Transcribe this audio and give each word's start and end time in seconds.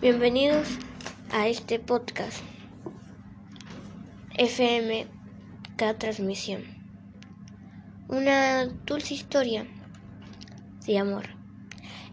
Bienvenidos 0.00 0.68
a 1.32 1.48
este 1.48 1.80
podcast 1.80 2.38
FMK 4.38 5.98
Transmisión. 5.98 6.62
Una 8.06 8.66
dulce 8.86 9.14
historia 9.14 9.66
de 10.86 10.98
amor. 11.00 11.24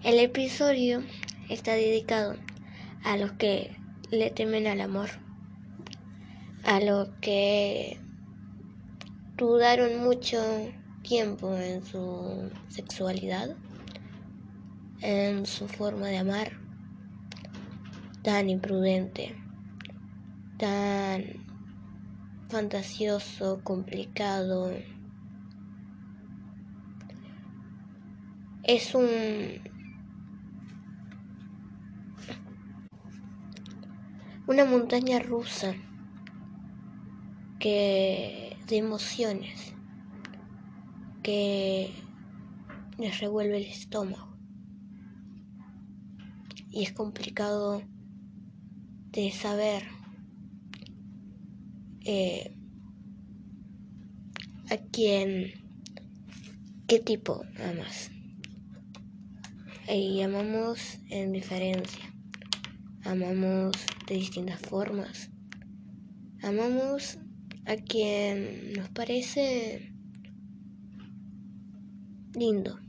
El 0.03 0.17
episodio 0.17 1.03
está 1.47 1.73
dedicado 1.73 2.37
a 3.03 3.17
los 3.17 3.33
que 3.33 3.77
le 4.09 4.31
temen 4.31 4.65
al 4.65 4.81
amor, 4.81 5.11
a 6.63 6.79
los 6.79 7.09
que 7.21 7.99
dudaron 9.37 10.03
mucho 10.03 10.41
tiempo 11.03 11.55
en 11.55 11.85
su 11.85 12.49
sexualidad, 12.67 13.55
en 15.01 15.45
su 15.45 15.67
forma 15.67 16.07
de 16.07 16.17
amar 16.17 16.64
tan 18.25 18.49
imprudente, 18.49 19.35
tan 20.57 21.25
fantasioso, 22.49 23.61
complicado. 23.63 24.71
Es 28.63 28.95
un 28.95 29.05
una 34.47 34.65
montaña 34.65 35.19
rusa 35.19 35.75
que 37.59 38.57
de 38.67 38.77
emociones 38.77 39.75
que 41.21 41.93
les 42.97 43.19
revuelve 43.19 43.57
el 43.57 43.65
estómago 43.65 44.35
y 46.71 46.81
es 46.81 46.91
complicado 46.91 47.83
de 49.15 49.31
saber 49.31 49.83
eh, 52.03 52.53
a 54.69 54.77
quién, 54.91 55.53
qué 56.85 56.99
tipo 56.99 57.45
amas. 57.59 58.11
Y 59.87 60.21
amamos 60.21 60.99
en 61.09 61.31
diferencia, 61.31 62.13
amamos 63.05 63.71
de 64.07 64.15
distintas 64.15 64.59
formas, 64.59 65.31
amamos 66.41 67.17
a 67.65 67.77
quien 67.77 68.73
nos 68.73 68.89
parece 68.89 69.93
lindo, 72.33 72.79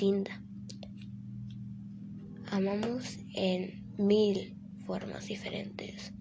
linda. 0.00 0.42
Amamos 2.50 3.18
en 3.34 3.86
mil 3.98 4.59
formas 4.90 5.28
diferentes 5.28 6.12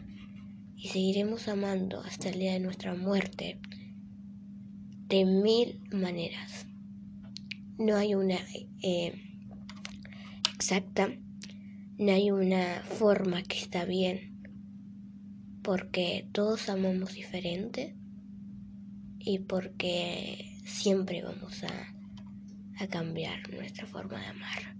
y 0.76 0.90
seguiremos 0.90 1.48
amando 1.48 2.02
hasta 2.02 2.30
el 2.30 2.38
día 2.38 2.54
de 2.54 2.60
nuestra 2.60 2.94
muerte 2.94 3.58
de 5.08 5.26
mil 5.26 5.82
maneras. 5.92 6.68
No 7.80 7.96
hay 7.96 8.14
una 8.14 8.38
eh, 8.84 9.20
exacta, 10.54 11.10
no 11.98 12.12
hay 12.12 12.30
una 12.30 12.84
forma 12.84 13.42
que 13.42 13.58
está 13.58 13.86
bien, 13.86 14.40
porque 15.64 16.28
todos 16.32 16.70
amamos 16.70 17.16
diferente 17.16 17.96
y 19.18 19.40
porque 19.40 20.46
siempre 20.64 21.24
vamos 21.24 21.64
a, 21.64 22.84
a 22.84 22.88
cambiar 22.88 23.52
nuestra 23.52 23.88
forma 23.88 24.20
de 24.20 24.28
amar. 24.28 24.76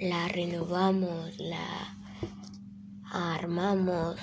La 0.00 0.28
renovamos, 0.28 1.38
la 1.38 1.96
armamos, 3.10 4.16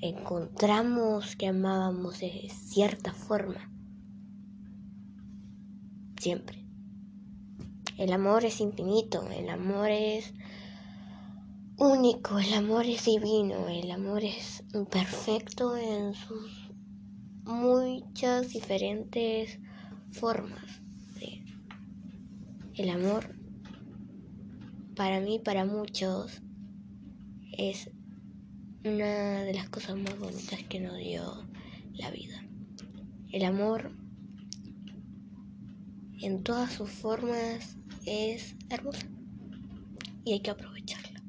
encontramos 0.00 1.36
que 1.36 1.48
amábamos 1.48 2.20
de 2.20 2.48
cierta 2.50 3.12
forma. 3.12 3.70
Siempre. 6.18 6.64
El 7.96 8.12
amor 8.12 8.44
es 8.44 8.60
infinito, 8.60 9.28
el 9.30 9.48
amor 9.48 9.90
es 9.90 10.32
único, 11.76 12.38
el 12.38 12.54
amor 12.54 12.86
es 12.86 13.04
divino, 13.04 13.68
el 13.68 13.90
amor 13.90 14.24
es 14.24 14.62
perfecto 14.90 15.76
en 15.76 16.14
sus 16.14 16.70
muchas 17.44 18.50
diferentes 18.50 19.58
formas. 20.12 20.80
El 22.80 22.88
amor, 22.88 23.36
para 24.96 25.20
mí, 25.20 25.38
para 25.38 25.66
muchos, 25.66 26.40
es 27.52 27.90
una 28.82 29.42
de 29.42 29.52
las 29.52 29.68
cosas 29.68 29.96
más 29.96 30.18
bonitas 30.18 30.62
que 30.64 30.80
nos 30.80 30.96
dio 30.96 31.46
la 31.92 32.10
vida. 32.10 32.42
El 33.30 33.44
amor 33.44 33.92
en 36.20 36.42
todas 36.42 36.72
sus 36.72 36.90
formas 36.90 37.76
es 38.06 38.56
hermoso 38.70 39.06
y 40.24 40.32
hay 40.32 40.40
que 40.40 40.50
aprovecharlo. 40.50 41.20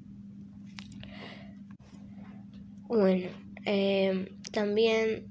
Bueno, 2.87 3.29
em, 3.65 4.27
también 4.51 5.27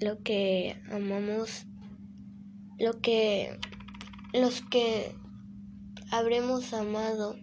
lo 0.00 0.22
que 0.22 0.80
amamos, 0.90 1.66
lo 2.78 3.00
que 3.00 3.58
los 4.32 4.62
que 4.62 5.14
habremos 6.10 6.72
amado 6.72 7.36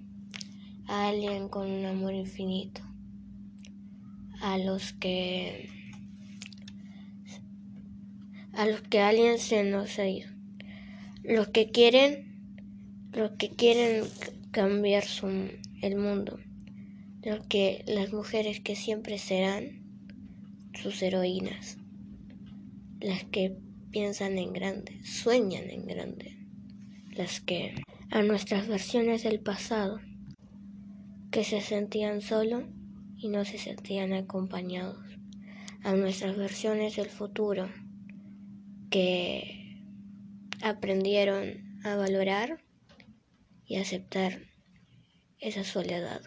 a 0.88 1.08
alguien 1.10 1.48
con 1.48 1.70
un 1.70 1.86
amor 1.86 2.14
infinito 2.14 2.83
a 4.44 4.58
los 4.58 4.92
que 4.92 5.70
a 8.52 8.66
los 8.66 8.81
que 8.81 9.00
alguien 9.00 9.40
se 9.40 9.64
nos 9.64 9.98
ha 10.00 10.08
ido. 10.08 10.30
Los 11.24 11.48
que 11.48 11.72
quieren, 11.72 13.09
los 13.14 13.31
que 13.31 13.50
quieren 13.50 14.04
cambiar 14.52 15.06
el 15.81 15.96
mundo. 15.96 16.40
Los 17.24 17.46
que 17.48 17.86
las 17.88 18.12
mujeres 18.12 18.59
que 18.59 18.76
siempre 18.76 19.18
serán 19.18 19.81
sus 20.74 21.02
heroínas. 21.02 21.78
Las 23.00 23.24
que 23.24 23.56
piensan 23.92 24.38
en 24.38 24.52
grande, 24.52 25.02
sueñan 25.06 25.70
en 25.70 25.86
grande. 25.86 26.38
Las 27.16 27.40
que 27.40 27.75
a 28.12 28.22
nuestras 28.22 28.68
versiones 28.68 29.24
del 29.24 29.40
pasado 29.40 30.02
que 31.31 31.46
se 31.46 31.62
sentían 31.62 32.20
solo 32.20 32.68
y 33.24 33.30
no 33.30 33.46
se 33.46 33.58
sentían 33.58 34.12
acompañados 34.12 35.02
a 35.82 35.94
nuestras 35.94 36.36
versiones 36.36 36.98
del 36.98 37.10
futuro 37.10 37.70
que 38.90 39.82
aprendieron 40.62 41.80
a 41.86 41.96
valorar 41.96 42.62
y 43.66 43.78
aceptar 43.78 44.42
esa 45.40 45.64
soledad, 45.64 46.22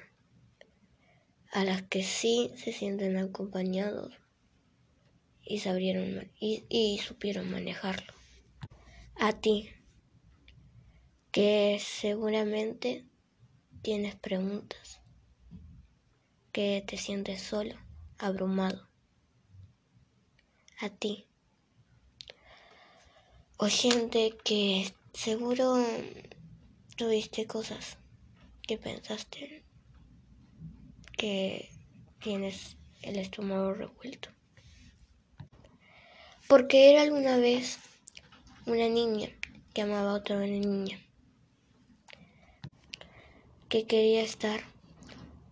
a 1.53 1.65
las 1.65 1.83
que 1.83 2.03
sí 2.03 2.51
se 2.57 2.73
sienten 2.73 3.19
acompañados 3.19 4.15
y, 5.43 5.59
sabrieron, 5.59 6.33
y, 6.41 6.65
y 6.71 6.97
supieron 6.97 7.51
manejarlo. 7.51 8.15
A 9.17 9.35
ti, 9.35 9.69
que 11.31 11.79
seguramente 11.79 13.05
tienes 13.83 14.17
preguntas 14.17 15.03
que 16.57 16.83
te 16.87 16.97
sientes 16.97 17.43
solo, 17.43 17.75
abrumado. 18.17 18.89
A 20.81 20.89
ti, 20.89 21.27
oyente 23.59 24.35
que 24.43 24.91
seguro 25.13 25.77
tuviste 26.97 27.47
cosas 27.47 27.99
que 28.63 28.79
pensaste 28.79 29.67
que 31.19 31.69
tienes 32.23 32.79
el 33.03 33.19
estómago 33.19 33.75
revuelto. 33.75 34.31
Porque 36.49 36.91
era 36.91 37.03
alguna 37.03 37.37
vez 37.37 37.79
una 38.65 38.89
niña 38.89 39.29
que 39.75 39.83
amaba 39.83 40.13
a 40.13 40.15
otra 40.15 40.39
niña, 40.39 40.99
que 43.69 43.87
quería 43.87 44.23
estar 44.23 44.63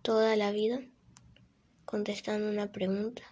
toda 0.01 0.35
la 0.35 0.49
vida 0.49 0.81
contestando 1.95 2.49
una 2.49 2.73
pregunta 2.73 3.23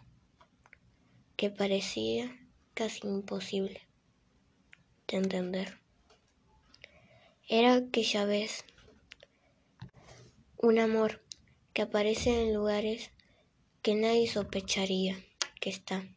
que 1.35 1.49
parecía 1.49 2.33
casi 2.73 3.05
imposible 3.05 3.81
de 5.05 5.17
entender. 5.17 5.81
Era 7.49 7.73
aquella 7.73 8.23
vez 8.23 8.63
un 10.55 10.79
amor 10.79 11.21
que 11.73 11.81
aparece 11.81 12.41
en 12.41 12.53
lugares 12.53 13.11
que 13.81 13.95
nadie 13.95 14.29
sospecharía 14.29 15.17
que 15.59 15.69
está. 15.69 16.07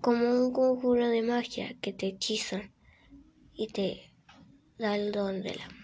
Como 0.00 0.30
un 0.30 0.52
conjuro 0.52 1.08
de 1.08 1.22
magia 1.22 1.76
que 1.80 1.92
te 1.92 2.06
hechiza 2.06 2.70
y 3.54 3.66
te 3.66 4.12
da 4.78 4.94
el 4.94 5.10
don 5.10 5.42
del 5.42 5.60
amor. 5.60 5.76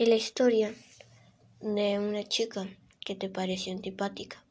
y 0.00 0.06
la 0.06 0.14
historia 0.14 0.74
de 1.60 1.98
una 1.98 2.24
chica 2.24 2.66
que 3.04 3.14
te 3.14 3.28
pareció 3.28 3.74
antipática, 3.74 4.42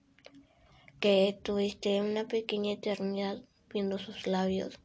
que 1.00 1.40
tuviste 1.42 2.02
una 2.02 2.28
pequeña 2.28 2.74
eternidad 2.74 3.42
viendo 3.74 3.98
sus 3.98 4.28
labios 4.28 4.80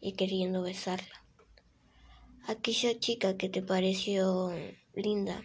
y 0.00 0.14
queriendo 0.14 0.62
besarla. 0.62 1.24
Aquella 2.48 2.98
chica 2.98 3.36
que 3.36 3.48
te 3.48 3.62
pareció 3.62 4.52
linda, 4.94 5.44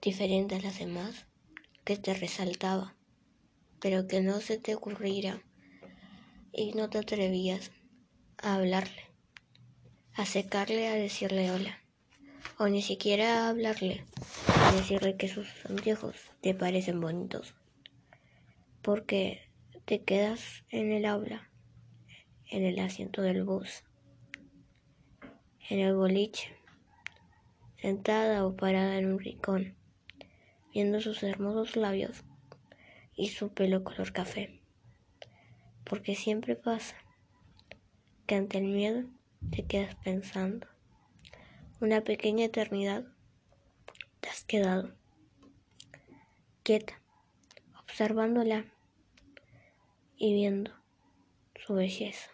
diferente 0.00 0.54
a 0.54 0.60
las 0.60 0.78
demás, 0.78 1.26
que 1.84 1.98
te 1.98 2.14
resaltaba, 2.14 2.96
pero 3.78 4.06
que 4.06 4.22
no 4.22 4.40
se 4.40 4.56
te 4.56 4.74
ocurriera 4.74 5.42
y 6.50 6.72
no 6.72 6.88
te 6.88 6.96
atrevías 6.96 7.72
a 8.38 8.54
hablarle, 8.54 9.02
a 10.14 10.24
secarle, 10.24 10.88
a 10.88 10.94
decirle 10.94 11.50
hola 11.50 11.81
o 12.58 12.68
ni 12.68 12.82
siquiera 12.82 13.48
hablarle, 13.48 14.04
decirle 14.76 15.16
que 15.16 15.28
sus 15.28 15.48
anteojos 15.66 16.16
te 16.40 16.54
parecen 16.54 17.00
bonitos, 17.00 17.54
porque 18.82 19.48
te 19.84 20.02
quedas 20.02 20.64
en 20.70 20.92
el 20.92 21.04
aula, 21.04 21.50
en 22.50 22.64
el 22.64 22.78
asiento 22.78 23.22
del 23.22 23.44
bus, 23.44 23.84
en 25.68 25.80
el 25.80 25.94
boliche, 25.94 26.56
sentada 27.80 28.46
o 28.46 28.56
parada 28.56 28.98
en 28.98 29.12
un 29.12 29.18
rincón, 29.18 29.74
viendo 30.72 31.00
sus 31.00 31.22
hermosos 31.22 31.76
labios 31.76 32.24
y 33.14 33.28
su 33.28 33.52
pelo 33.52 33.84
color 33.84 34.12
café, 34.12 34.60
porque 35.84 36.14
siempre 36.14 36.56
pasa 36.56 36.96
que 38.26 38.36
ante 38.36 38.58
el 38.58 38.64
miedo 38.64 39.04
te 39.50 39.66
quedas 39.66 39.96
pensando 39.96 40.71
una 41.82 42.02
pequeña 42.02 42.44
eternidad, 42.44 43.04
te 44.20 44.28
has 44.28 44.44
quedado 44.44 44.94
quieta, 46.62 47.02
observándola 47.80 48.66
y 50.16 50.32
viendo 50.32 50.70
su 51.56 51.74
belleza, 51.74 52.30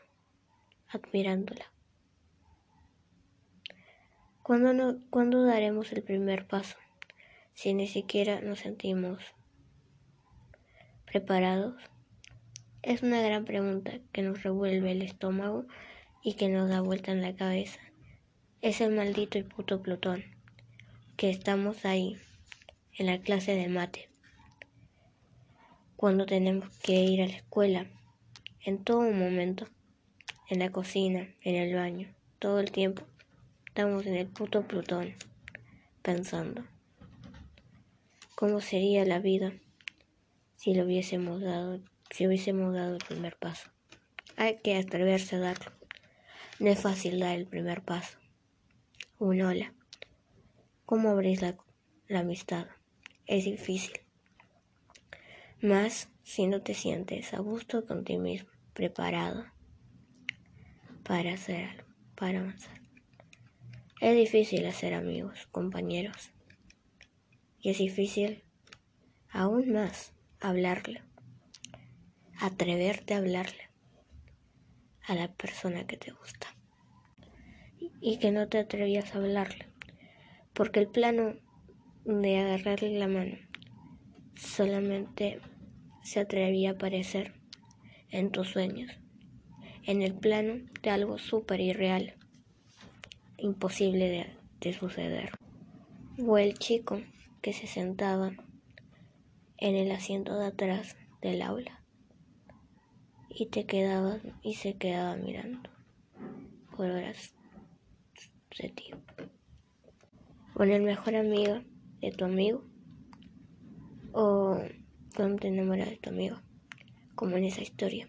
admirándola. 0.88 1.72
¿Cuándo, 4.42 4.74
no, 4.74 4.98
¿Cuándo 5.08 5.42
daremos 5.42 5.92
el 5.92 6.02
primer 6.02 6.46
paso 6.46 6.76
si 7.54 7.72
ni 7.72 7.86
siquiera 7.86 8.42
nos 8.42 8.58
sentimos 8.58 9.22
preparados? 11.06 11.82
Es 12.82 13.02
una 13.02 13.22
gran 13.22 13.46
pregunta 13.46 13.92
que 14.12 14.20
nos 14.20 14.42
revuelve 14.42 14.92
el 14.92 15.00
estómago 15.00 15.64
y 16.22 16.34
que 16.34 16.50
nos 16.50 16.68
da 16.68 16.82
vuelta 16.82 17.12
en 17.12 17.22
la 17.22 17.34
cabeza 17.34 17.87
es 18.60 18.80
el 18.80 18.90
maldito 18.90 19.38
y 19.38 19.44
puto 19.44 19.80
Plutón, 19.82 20.24
que 21.16 21.30
estamos 21.30 21.84
ahí, 21.84 22.18
en 22.96 23.06
la 23.06 23.20
clase 23.20 23.54
de 23.54 23.68
mate, 23.68 24.08
cuando 25.94 26.26
tenemos 26.26 26.68
que 26.78 27.04
ir 27.04 27.22
a 27.22 27.26
la 27.26 27.36
escuela, 27.36 27.86
en 28.64 28.82
todo 28.82 29.02
momento, 29.02 29.68
en 30.48 30.58
la 30.58 30.70
cocina, 30.70 31.32
en 31.42 31.54
el 31.54 31.74
baño, 31.76 32.12
todo 32.40 32.58
el 32.58 32.72
tiempo, 32.72 33.04
estamos 33.68 34.04
en 34.06 34.16
el 34.16 34.26
puto 34.26 34.66
Plutón, 34.66 35.14
pensando, 36.02 36.64
¿cómo 38.34 38.60
sería 38.60 39.04
la 39.04 39.20
vida 39.20 39.52
si 40.56 40.74
lo 40.74 40.84
hubiésemos 40.84 41.40
dado, 41.40 41.80
si 42.10 42.26
hubiésemos 42.26 42.74
dado 42.74 42.96
el 42.96 43.04
primer 43.04 43.36
paso? 43.36 43.70
Hay 44.36 44.58
que 44.58 44.76
atreverse 44.76 45.36
a 45.36 45.40
darlo. 45.40 45.70
No 46.58 46.70
es 46.70 46.80
fácil 46.80 47.20
dar 47.20 47.36
el 47.36 47.46
primer 47.46 47.82
paso 47.82 48.18
un 49.20 49.42
hola. 49.42 49.74
¿Cómo 50.86 51.10
abrís 51.10 51.42
la, 51.42 51.56
la 52.06 52.20
amistad? 52.20 52.68
Es 53.26 53.44
difícil. 53.46 54.00
Más 55.60 56.08
si 56.22 56.46
no 56.46 56.62
te 56.62 56.74
sientes 56.74 57.34
a 57.34 57.40
gusto 57.40 57.84
con 57.84 58.04
ti 58.04 58.16
mismo, 58.16 58.48
preparado 58.74 59.44
para 61.02 61.34
hacer 61.34 61.64
algo, 61.64 61.88
para 62.14 62.40
avanzar. 62.40 62.80
Es 64.00 64.14
difícil 64.14 64.64
hacer 64.66 64.94
amigos, 64.94 65.48
compañeros. 65.50 66.32
Y 67.60 67.70
es 67.70 67.78
difícil 67.78 68.44
aún 69.30 69.72
más 69.72 70.12
hablarle, 70.38 71.02
atreverte 72.38 73.14
a 73.14 73.18
hablarle 73.18 73.68
a 75.08 75.16
la 75.16 75.32
persona 75.34 75.88
que 75.88 75.96
te 75.96 76.12
gusta 76.12 76.57
y 78.00 78.18
que 78.18 78.30
no 78.30 78.48
te 78.48 78.58
atrevías 78.58 79.14
a 79.14 79.18
hablarle, 79.18 79.66
porque 80.52 80.80
el 80.80 80.88
plano 80.88 81.34
de 82.04 82.38
agarrarle 82.38 82.98
la 82.98 83.08
mano 83.08 83.36
solamente 84.34 85.40
se 86.02 86.20
atrevía 86.20 86.70
a 86.70 86.72
aparecer 86.74 87.34
en 88.10 88.30
tus 88.30 88.48
sueños, 88.48 88.90
en 89.84 90.02
el 90.02 90.14
plano 90.14 90.64
de 90.82 90.90
algo 90.90 91.18
súper 91.18 91.60
irreal, 91.60 92.14
imposible 93.36 94.08
de, 94.08 94.26
de 94.60 94.72
suceder. 94.72 95.30
O 96.26 96.38
el 96.38 96.54
chico 96.54 97.00
que 97.42 97.52
se 97.52 97.66
sentaba 97.66 98.32
en 99.58 99.74
el 99.74 99.90
asiento 99.90 100.38
de 100.38 100.46
atrás 100.46 100.96
del 101.20 101.42
aula 101.42 101.82
y 103.28 103.46
te 103.46 103.66
quedaba 103.66 104.18
y 104.42 104.54
se 104.54 104.74
quedaba 104.74 105.16
mirando 105.16 105.70
por 106.76 106.90
horas 106.90 107.34
de 108.58 108.68
ti. 108.68 108.90
Con 110.54 110.70
el 110.70 110.82
mejor 110.82 111.16
amigo 111.16 111.62
de 112.00 112.10
tu 112.12 112.24
amigo. 112.24 112.64
O 114.12 114.60
cuando 115.14 115.36
te 115.36 115.48
enamoras 115.48 115.90
de 115.90 115.96
tu 115.96 116.10
amigo. 116.10 116.38
Como 117.14 117.36
en 117.36 117.44
esa 117.44 117.62
historia 117.62 118.08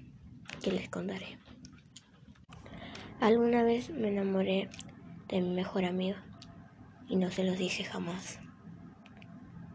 que 0.61 0.71
les 0.71 0.89
contaré. 0.89 1.37
Alguna 3.19 3.63
vez 3.63 3.89
me 3.89 4.09
enamoré 4.09 4.69
de 5.27 5.41
mi 5.41 5.49
mejor 5.49 5.85
amigo 5.85 6.17
y 7.07 7.15
no 7.15 7.31
se 7.31 7.43
los 7.43 7.57
dije 7.57 7.83
jamás 7.83 8.39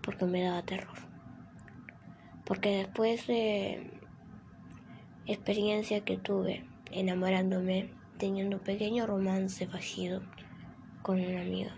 porque 0.05 0.27
me 0.27 0.43
daba 0.43 0.63
terror. 0.63 0.97
Porque 2.45 2.79
después 2.79 3.27
de 3.27 3.91
experiencia 5.27 6.05
que 6.05 6.19
tuve 6.19 6.65
enamorándome, 6.91 7.91
teniendo 8.19 8.59
un 8.59 8.63
pequeño 8.63 9.07
romance 9.07 9.67
fallido 9.67 10.23
con 11.05 11.21
una 11.21 11.43
amiga. 11.43 11.71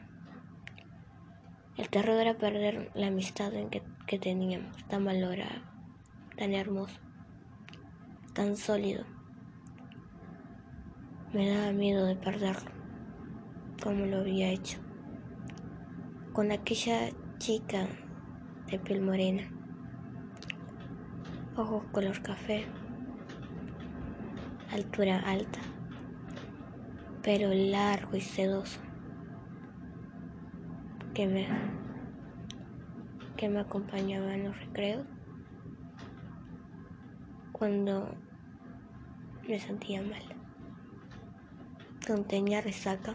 El 1.76 1.90
terror 1.90 2.14
era 2.20 2.38
perder 2.38 2.92
la 2.94 3.08
amistad 3.08 3.52
en 3.54 3.70
que, 3.70 3.82
que 4.06 4.20
teníamos, 4.20 4.86
tan 4.86 5.04
valorada, 5.04 5.62
tan 6.36 6.54
hermoso, 6.54 7.00
tan 8.34 8.56
sólido. 8.56 9.04
Me 11.32 11.50
daba 11.50 11.72
miedo 11.72 12.06
de 12.06 12.14
perderlo, 12.14 12.70
como 13.82 14.06
lo 14.06 14.18
había 14.18 14.48
hecho, 14.50 14.78
con 16.32 16.52
aquella 16.52 17.10
chica 17.38 17.88
de 18.70 18.78
piel 18.78 19.00
morena, 19.02 19.50
ojos 21.56 21.82
color 21.90 22.22
café, 22.22 22.64
altura 24.72 25.18
alta, 25.18 25.58
pero 27.24 27.52
largo 27.52 28.16
y 28.16 28.20
sedoso 28.20 28.85
que 31.16 31.26
me, 31.26 31.48
que 33.38 33.48
me 33.48 33.60
acompañaba 33.60 34.34
en 34.34 34.44
los 34.44 34.58
recreos 34.58 35.06
cuando 37.52 38.14
me 39.48 39.58
sentía 39.58 40.02
mal. 40.02 40.22
Cuando 42.06 42.26
tenía 42.26 42.60
resaca, 42.60 43.14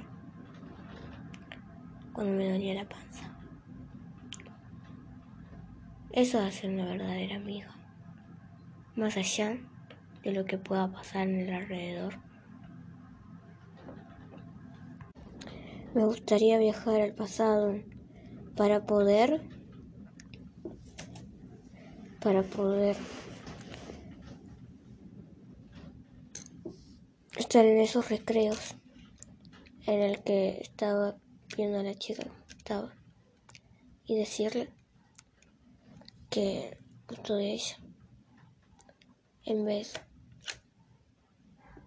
cuando 2.11 2.33
me 2.33 2.51
dolía 2.51 2.73
la 2.73 2.89
panza. 2.89 3.37
Eso 6.11 6.39
hace 6.39 6.69
una 6.69 6.85
verdadera 6.85 7.35
amiga. 7.35 7.69
Más 8.95 9.15
allá 9.15 9.59
de 10.23 10.31
lo 10.31 10.45
que 10.45 10.57
pueda 10.57 10.91
pasar 10.91 11.27
en 11.27 11.41
el 11.41 11.53
alrededor. 11.53 12.15
Me 15.93 16.03
gustaría 16.03 16.57
viajar 16.57 16.99
al 17.01 17.13
pasado 17.13 17.90
para 18.61 18.85
poder 18.85 19.41
para 22.19 22.43
poder 22.43 22.95
estar 27.37 27.65
en 27.65 27.79
esos 27.79 28.07
recreos 28.09 28.75
en 29.87 30.01
el 30.01 30.21
que 30.21 30.59
estaba 30.61 31.17
viendo 31.57 31.79
a 31.79 31.81
la 31.81 31.95
chica 31.95 32.23
y 34.05 34.15
decirle 34.15 34.69
que 36.29 36.77
gusto 37.07 37.37
de 37.37 37.53
ella 37.53 37.77
en 39.45 39.65
vez 39.65 39.93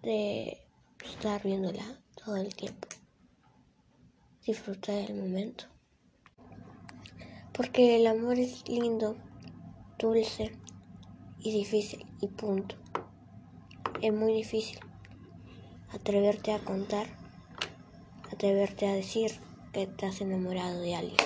de 0.03 0.61
estar 1.05 1.41
viéndola 1.41 2.01
todo 2.21 2.35
el 2.35 2.53
tiempo 2.53 2.89
disfrutar 4.45 5.07
del 5.07 5.15
momento 5.15 5.74
Porque 7.55 7.95
el 7.95 8.07
amor 8.07 8.37
es 8.37 8.67
lindo, 8.67 9.15
dulce 9.97 10.59
y 11.39 11.51
difícil 11.53 12.05
y 12.19 12.27
punto. 12.27 12.75
Es 14.01 14.13
muy 14.13 14.33
difícil 14.33 14.77
atreverte 15.93 16.51
a 16.51 16.59
contar, 16.59 17.07
atreverte 18.29 18.87
a 18.87 18.93
decir 18.93 19.31
que 19.71 20.05
has 20.05 20.19
enamorado 20.19 20.81
de 20.81 20.95
alguien. 20.95 21.17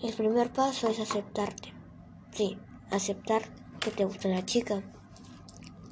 El 0.00 0.14
primer 0.14 0.52
paso 0.52 0.88
es 0.88 1.00
aceptarte. 1.00 1.72
Sí, 2.30 2.58
aceptar 2.90 3.42
que 3.80 3.90
te 3.90 4.04
gusta 4.04 4.28
una 4.28 4.44
chica, 4.44 4.82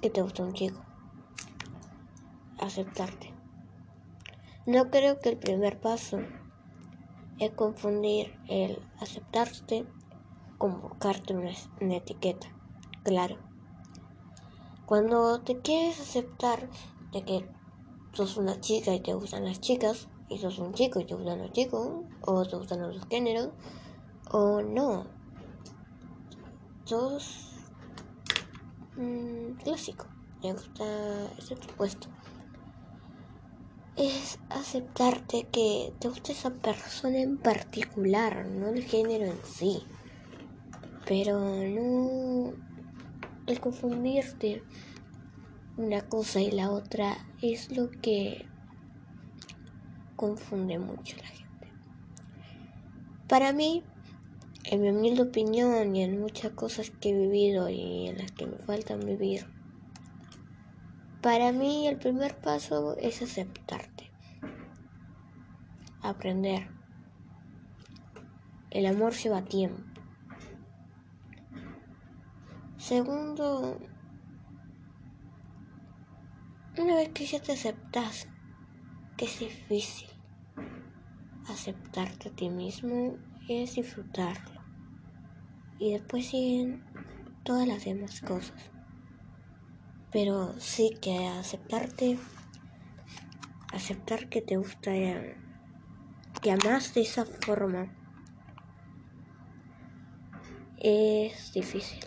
que 0.01 0.11
te 0.11 0.23
gusta 0.23 0.45
un 0.45 0.53
chico. 0.53 0.81
Aceptarte. 2.59 3.33
No 4.67 4.91
creo 4.91 5.19
que 5.19 5.31
el 5.31 5.37
primer 5.37 5.81
paso 5.81 6.21
es 7.41 7.51
confundir 7.53 8.39
el 8.49 8.79
aceptarte 9.01 9.87
con 10.59 10.81
buscarte 10.83 11.35
una, 11.35 11.51
una 11.81 11.97
etiqueta. 11.97 12.47
Claro. 13.03 13.39
Cuando 14.87 15.41
te 15.41 15.59
quieres 15.61 15.99
aceptar 16.01 16.69
de 17.13 17.25
que 17.25 17.49
sos 18.13 18.37
una 18.37 18.61
chica 18.61 18.95
y 18.95 19.01
te 19.01 19.15
gustan 19.15 19.45
las 19.45 19.61
chicas, 19.61 20.09
y 20.29 20.39
sos 20.39 20.59
un 20.59 20.75
chico 20.75 21.01
y 21.01 21.07
te 21.07 21.15
gustan 21.15 21.39
los 21.39 21.53
chicos, 21.53 22.05
o 22.21 22.45
te 22.45 22.57
gustan 22.57 22.83
los 22.83 23.05
géneros, 23.09 23.51
o 24.31 24.61
no. 24.63 25.07
Sos 26.85 27.47
clásico, 29.63 30.07
me 30.43 30.53
gusta 30.53 30.85
ese 31.39 31.57
puesto. 31.77 32.09
Es 33.97 34.39
aceptarte 34.49 35.47
que 35.53 35.93
te 35.99 36.09
gusta 36.09 36.33
esa 36.33 36.51
persona 36.51 37.19
en 37.19 37.37
particular, 37.37 38.47
no 38.47 38.69
el 38.69 38.85
género 38.85 39.27
en 39.27 39.45
sí. 39.45 39.83
Pero 41.07 41.39
no 41.41 42.53
el 43.47 43.61
confundirte 43.61 44.63
una 45.77 46.03
cosa 46.03 46.41
y 46.41 46.51
la 46.51 46.71
otra 46.71 47.17
es 47.43 47.77
lo 47.77 47.91
que 47.91 48.47
confunde 50.17 50.79
mucho 50.79 51.17
a 51.17 51.23
la 51.23 51.29
gente. 51.29 51.73
Para 53.29 53.53
mí, 53.53 53.83
en 54.65 54.83
mi 54.83 54.91
humilde 54.91 55.23
opinión 55.23 55.97
y 55.97 56.03
en 56.03 56.21
muchas 56.21 56.53
cosas 56.53 56.91
que 56.91 57.11
he 57.11 57.19
vivido 57.19 57.69
y 57.69 58.09
en 58.09 58.19
las 58.19 58.31
que 58.33 58.47
me 58.47 58.59
faltan 58.59 59.01
vivir, 59.01 59.47
para 61.23 61.53
mí 61.53 61.87
el 61.87 61.99
primer 61.99 62.37
paso 62.41 62.97
es 62.97 63.23
aceptarte, 63.23 64.11
aprender. 66.03 66.71
El 68.71 68.87
amor 68.87 69.13
lleva 69.13 69.43
tiempo. 69.43 69.83
Segundo, 72.79 73.79
una 76.79 76.95
vez 76.95 77.11
que 77.11 77.27
ya 77.27 77.41
te 77.43 77.53
aceptas, 77.53 78.29
que 79.17 79.27
es 79.27 79.39
difícil 79.39 80.09
aceptarte 81.49 82.29
a 82.29 82.33
ti 82.33 82.49
mismo 82.49 83.17
es 83.49 83.75
disfrutarlo. 83.75 84.61
Y 85.79 85.93
después 85.93 86.29
siguen 86.29 86.85
todas 87.43 87.67
las 87.67 87.85
demás 87.85 88.21
cosas. 88.21 88.71
Pero 90.13 90.55
sí 90.59 90.97
que 91.01 91.29
aceptarte, 91.29 92.19
aceptar 93.73 94.29
que 94.29 94.43
te 94.43 94.57
gusta, 94.57 94.93
que 94.93 96.51
amas 96.51 96.95
de 96.95 97.03
esa 97.03 97.25
forma, 97.25 97.95
es 100.79 101.53
difícil. 101.53 102.01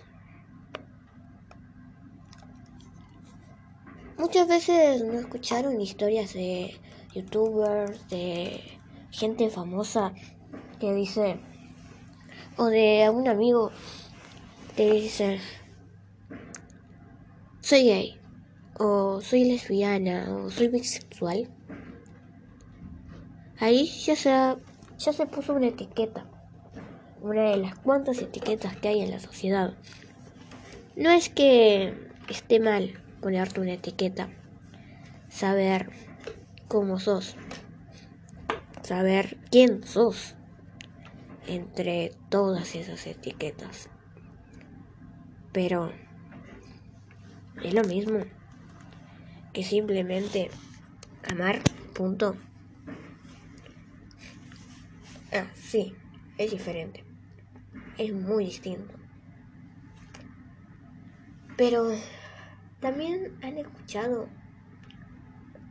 Muchas 4.17 4.47
veces 4.47 5.03
no 5.03 5.19
escucharon 5.19 5.79
historias 5.81 6.33
de 6.33 6.79
youtubers, 7.13 8.07
de 8.09 8.79
gente 9.11 9.49
famosa 9.49 10.13
que 10.79 10.93
dice, 10.93 11.39
o 12.57 12.65
de 12.65 13.03
algún 13.03 13.27
amigo 13.27 13.71
que 14.75 14.91
dice, 14.91 15.39
soy 17.63 17.83
gay, 17.83 18.19
o 18.77 19.21
soy 19.21 19.45
lesbiana, 19.45 20.27
o 20.35 20.51
soy 20.51 20.67
bisexual. 20.67 21.47
Ahí 23.57 23.87
ya 23.87 24.17
se, 24.17 24.29
ya 24.29 25.13
se 25.13 25.25
puso 25.27 25.53
una 25.53 25.67
etiqueta, 25.67 26.25
una 27.21 27.51
de 27.51 27.57
las 27.57 27.79
cuantas 27.79 28.21
etiquetas 28.21 28.75
que 28.75 28.89
hay 28.89 29.01
en 29.01 29.11
la 29.11 29.19
sociedad. 29.21 29.77
No 30.97 31.09
es 31.11 31.29
que 31.29 31.97
esté 32.27 32.59
mal 32.59 33.01
ponerte 33.21 33.61
una 33.61 33.73
etiqueta, 33.75 34.27
saber 35.29 35.89
cómo 36.67 36.99
sos, 36.99 37.37
saber 38.81 39.37
quién 39.49 39.87
sos 39.87 40.35
entre 41.47 42.11
todas 42.27 42.75
esas 42.75 43.07
etiquetas. 43.07 43.87
Pero 45.53 45.93
es 47.63 47.73
lo 47.73 47.83
mismo 47.83 48.19
que 49.53 49.63
simplemente 49.63 50.49
amar, 51.31 51.61
punto. 51.93 52.35
Ah, 55.31 55.47
sí, 55.55 55.95
es 56.37 56.51
diferente. 56.51 57.03
Es 57.97 58.13
muy 58.13 58.45
distinto. 58.45 58.93
Pero 61.57 61.91
también 62.79 63.37
han 63.41 63.57
escuchado 63.57 64.27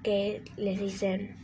que 0.03 0.43
les 0.57 0.81
dicen, 0.81 1.37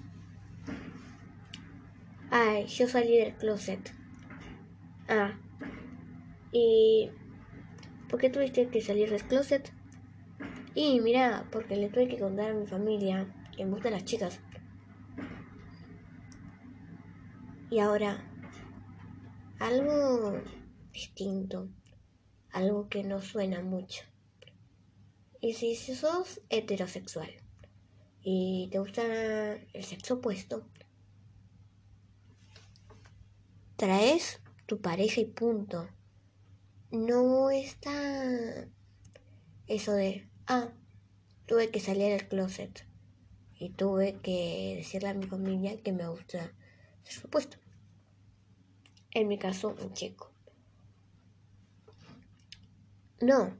ay, 2.31 2.67
yo 2.67 2.89
salí 2.89 3.19
del 3.19 3.35
closet. 3.35 3.93
Ah. 5.09 5.33
¿Y 6.53 7.11
por 8.09 8.21
qué 8.21 8.31
tuviste 8.31 8.69
que 8.69 8.81
salir 8.81 9.11
del 9.11 9.23
closet? 9.25 9.73
Y 10.81 11.01
mira, 11.01 11.45
porque 11.51 11.75
le 11.75 11.89
tuve 11.89 12.07
que 12.07 12.21
contar 12.21 12.53
a 12.53 12.55
mi 12.55 12.65
familia 12.65 13.27
que 13.57 13.65
me 13.65 13.73
gustan 13.73 13.95
las 13.95 14.05
chicas. 14.05 14.39
Y 17.69 17.81
ahora, 17.81 18.25
algo 19.59 20.41
distinto, 20.93 21.69
algo 22.53 22.89
que 22.89 23.03
no 23.03 23.21
suena 23.21 23.61
mucho. 23.61 24.05
Y 25.41 25.55
si 25.55 25.75
sos 25.75 26.41
heterosexual 26.49 27.31
y 28.23 28.69
te 28.71 28.79
gusta 28.79 29.55
el 29.55 29.83
sexo 29.83 30.15
opuesto, 30.15 30.65
traes 33.75 34.41
tu 34.67 34.81
pareja 34.81 35.23
y 35.23 35.25
punto. 35.25 35.89
No 36.93 37.51
está 37.51 38.69
eso 39.67 39.93
de, 39.95 40.29
ah, 40.49 40.69
tuve 41.47 41.71
que 41.71 41.79
salir 41.79 42.11
del 42.11 42.27
closet 42.27 42.85
y 43.59 43.71
tuve 43.71 44.19
que 44.21 44.75
decirle 44.77 45.09
a 45.09 45.15
mi 45.15 45.27
familia 45.27 45.81
que 45.83 45.93
me 45.93 46.09
gusta 46.09 46.53
ser 47.03 47.15
supuesto. 47.23 47.59
En 49.13 49.29
mi 49.29 49.39
caso, 49.39 49.77
un 49.81 49.93
chico. 49.93 50.33
No, 53.21 53.57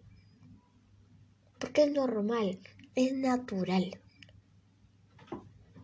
porque 1.59 1.85
es 1.85 1.93
normal, 1.93 2.61
es 2.95 3.13
natural. 3.13 4.01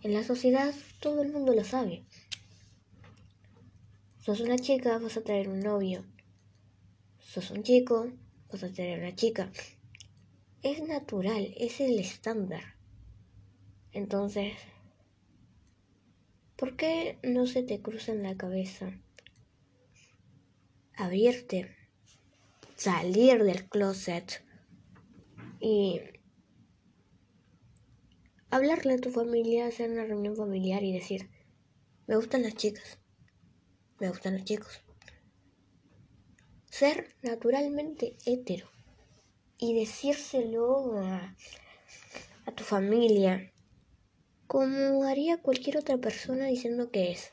En 0.02 0.14
la 0.14 0.22
sociedad 0.22 0.74
todo 1.00 1.22
el 1.22 1.32
mundo 1.32 1.54
lo 1.54 1.64
sabe. 1.64 2.04
Sos 4.20 4.40
una 4.40 4.56
chica, 4.56 4.98
vas 4.98 5.16
a 5.16 5.22
traer 5.22 5.48
un 5.48 5.60
novio. 5.60 6.04
Sos 7.18 7.50
un 7.50 7.62
chico, 7.62 8.10
vas 8.50 8.62
a 8.62 8.72
tener 8.72 9.00
una 9.00 9.14
chica. 9.14 9.50
Es 10.64 10.82
natural, 10.82 11.52
es 11.58 11.78
el 11.82 11.98
estándar. 11.98 12.62
Entonces, 13.92 14.54
¿por 16.56 16.74
qué 16.74 17.18
no 17.22 17.46
se 17.46 17.62
te 17.62 17.82
cruza 17.82 18.12
en 18.12 18.22
la 18.22 18.34
cabeza 18.38 18.98
abrirte, 20.96 21.76
salir 22.76 23.44
del 23.44 23.68
closet 23.68 24.42
y 25.60 26.00
hablarle 28.48 28.94
a 28.94 28.98
tu 28.98 29.10
familia, 29.10 29.66
hacer 29.66 29.90
una 29.90 30.06
reunión 30.06 30.34
familiar 30.34 30.82
y 30.82 30.94
decir, 30.94 31.28
me 32.06 32.16
gustan 32.16 32.42
las 32.42 32.54
chicas? 32.54 32.98
me 34.00 34.08
gustan 34.08 34.32
los 34.32 34.44
chicos. 34.44 34.82
Ser 36.70 37.14
naturalmente 37.22 38.16
hetero 38.24 38.73
y 39.64 39.72
decírselo 39.72 40.98
a, 40.98 41.34
a 42.44 42.52
tu 42.52 42.64
familia 42.64 43.50
como 44.46 45.04
haría 45.04 45.40
cualquier 45.40 45.78
otra 45.78 45.96
persona 45.96 46.44
diciendo 46.46 46.90
que 46.90 47.12
es 47.12 47.32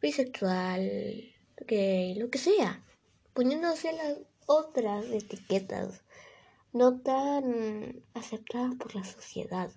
bisexual, 0.00 1.34
gay, 1.66 2.14
lo 2.14 2.30
que 2.30 2.38
sea, 2.38 2.82
poniéndose 3.34 3.92
las 3.92 4.16
otras 4.46 5.04
etiquetas 5.06 6.02
no 6.72 6.98
tan 7.00 8.02
aceptadas 8.14 8.74
por 8.76 8.94
la 8.94 9.04
sociedad. 9.04 9.70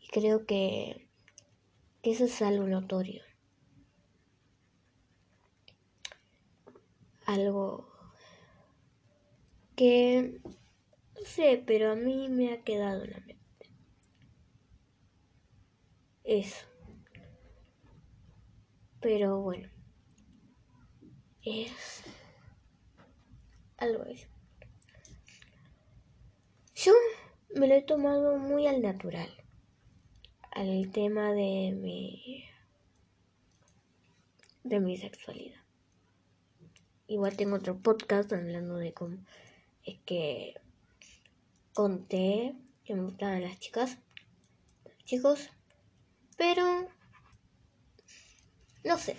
Y 0.00 0.08
creo 0.08 0.46
que, 0.46 1.08
que 2.02 2.12
eso 2.12 2.24
es 2.24 2.40
algo 2.40 2.66
notorio. 2.66 3.22
Algo 7.26 7.86
que 9.76 10.40
sé, 11.24 11.62
pero 11.66 11.92
a 11.92 11.94
mí 11.94 12.28
me 12.28 12.52
ha 12.52 12.62
quedado 12.62 13.04
en 13.04 13.10
la 13.12 13.20
mente. 13.20 13.42
Eso. 16.24 16.66
Pero 19.00 19.40
bueno, 19.40 19.68
es 21.42 22.04
algo 23.76 24.04
así. 24.04 24.26
Yo 26.76 26.92
me 27.54 27.66
lo 27.66 27.74
he 27.74 27.82
tomado 27.82 28.38
muy 28.38 28.66
al 28.66 28.80
natural, 28.80 29.28
al 30.52 30.90
tema 30.90 31.32
de 31.32 31.72
mi 31.72 32.44
de 34.64 34.80
mi 34.80 34.96
sexualidad. 34.96 35.60
Igual 37.08 37.36
tengo 37.36 37.56
otro 37.56 37.78
podcast 37.78 38.32
hablando 38.32 38.76
de 38.76 38.94
cómo 38.94 39.18
es 39.84 39.98
que 40.06 40.54
conté 41.72 42.54
que 42.84 42.94
me 42.94 43.02
gustaban 43.02 43.42
las 43.42 43.58
chicas, 43.58 43.98
los 44.84 44.98
chicos, 45.04 45.50
pero 46.36 46.88
no 48.84 48.98
sé. 48.98 49.16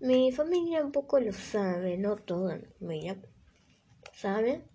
Mi 0.00 0.32
familia 0.32 0.84
un 0.84 0.92
poco 0.92 1.18
lo 1.18 1.32
sabe, 1.32 1.96
no 1.96 2.16
toda 2.16 2.56
mi 2.56 2.66
familia 2.78 3.16
sabe. 4.12 4.68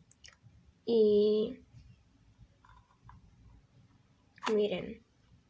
Y 0.86 1.60
miren, 4.52 5.06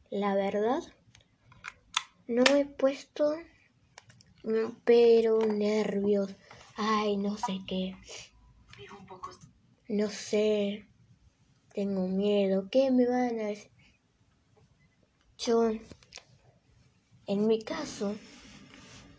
la 0.09 0.35
verdad, 0.35 0.81
no 2.27 2.43
he 2.55 2.65
puesto 2.65 3.37
pero 4.83 5.39
nervios. 5.39 6.35
Ay, 6.75 7.17
no 7.17 7.37
sé 7.37 7.59
qué. 7.67 7.95
No 9.89 10.09
sé. 10.09 10.85
Tengo 11.73 12.07
miedo. 12.07 12.67
¿Qué 12.69 12.91
me 12.91 13.07
van 13.07 13.39
a 13.39 13.47
decir? 13.47 13.71
Yo, 15.37 15.69
en 17.27 17.47
mi 17.47 17.61
caso, 17.61 18.15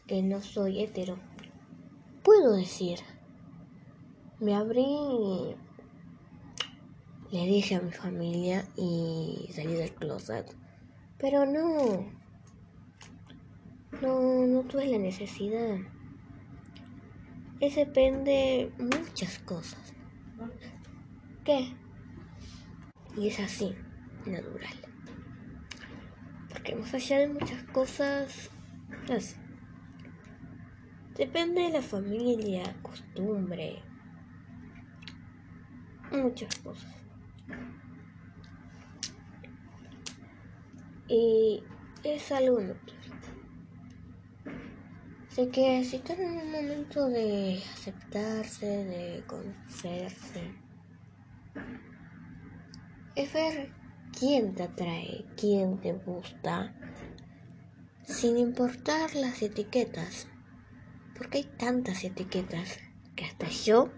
que 0.06 0.22
no 0.22 0.42
soy 0.42 0.82
hetero, 0.82 1.18
puedo 2.22 2.54
decir, 2.56 2.98
me 4.38 4.54
abrí, 4.54 5.56
le 7.30 7.46
dije 7.46 7.76
a 7.76 7.80
mi 7.80 7.90
familia 7.90 8.68
y 8.76 9.48
salí 9.54 9.72
del 9.72 9.94
closet, 9.94 10.54
pero 11.16 11.46
no, 11.46 12.04
no, 14.02 14.46
no 14.46 14.62
tuve 14.64 14.86
la 14.86 14.98
necesidad. 14.98 15.78
Ese 17.60 17.84
depende 17.84 18.72
muchas 18.78 19.38
cosas. 19.40 19.92
¿Qué? 21.44 21.74
Y 23.18 23.28
es 23.28 23.38
así, 23.38 23.74
natural. 24.24 24.74
Porque 26.48 26.74
más 26.74 26.94
allá 26.94 27.18
de 27.18 27.28
muchas 27.28 27.62
cosas, 27.64 28.50
así. 29.10 29.36
Depende 31.16 31.60
de 31.60 31.70
la 31.70 31.82
familia, 31.82 32.62
costumbre, 32.80 33.82
muchas 36.10 36.56
cosas. 36.60 36.96
Y 41.08 41.62
es 42.04 42.32
algo 42.32 42.58
natural. 42.60 42.99
Sé 45.30 45.48
que 45.48 45.84
si 45.84 45.96
están 45.96 46.20
en 46.20 46.38
un 46.38 46.50
momento 46.50 47.08
de 47.08 47.62
aceptarse, 47.72 48.66
de 48.66 49.22
conocerse, 49.28 50.54
es 53.14 53.32
ver 53.32 53.72
quién 54.18 54.56
te 54.56 54.64
atrae, 54.64 55.24
quién 55.36 55.80
te 55.80 55.92
gusta, 55.92 56.74
sin 58.02 58.38
importar 58.38 59.14
las 59.14 59.40
etiquetas, 59.40 60.26
porque 61.16 61.38
hay 61.38 61.44
tantas 61.44 62.02
etiquetas 62.02 62.80
que 63.14 63.24
hasta 63.24 63.48
yo 63.50 63.88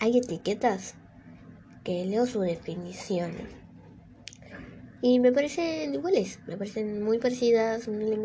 hay 0.00 0.16
etiquetas 0.16 0.94
que 1.84 2.06
leo 2.06 2.24
su 2.24 2.40
definición. 2.40 3.32
Y 5.02 5.20
me 5.20 5.30
parecen 5.30 5.92
iguales, 5.92 6.40
me 6.46 6.56
parecen 6.56 7.02
muy 7.02 7.18
parecidas, 7.18 7.86
no 7.86 7.98
le 7.98 8.16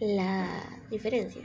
la 0.00 0.46
diferencia. 0.90 1.42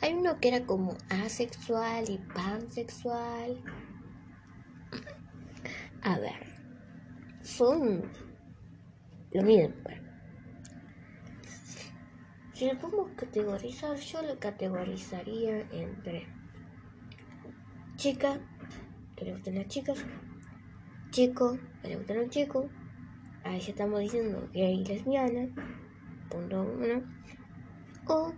Hay 0.00 0.14
uno 0.14 0.38
que 0.40 0.48
era 0.48 0.66
como 0.66 0.96
asexual 1.08 2.08
y 2.08 2.18
pansexual. 2.34 3.62
A 6.02 6.18
ver, 6.18 6.46
son 7.42 8.02
lo 9.32 9.42
mismo. 9.42 9.74
Si 12.52 12.66
lo 12.66 12.78
podemos 12.78 13.10
categorizar, 13.16 13.96
yo 13.96 14.22
lo 14.22 14.38
categorizaría 14.38 15.60
entre 15.72 16.26
chica, 17.96 18.40
que 19.16 19.24
le 19.24 19.32
gustan 19.32 19.54
las 19.54 19.68
chicas, 19.68 20.04
chico, 21.10 21.58
que 21.82 21.88
le 21.88 21.96
gustan 21.96 22.18
los 22.18 22.30
chicos, 22.30 22.66
ahí 23.44 23.60
ya 23.60 23.70
estamos 23.70 24.00
diciendo 24.00 24.48
gay 24.52 24.80
y 24.80 24.84
lesbiana, 24.84 25.48
punto 26.28 26.62
uno 26.62 27.02
o 28.06 28.32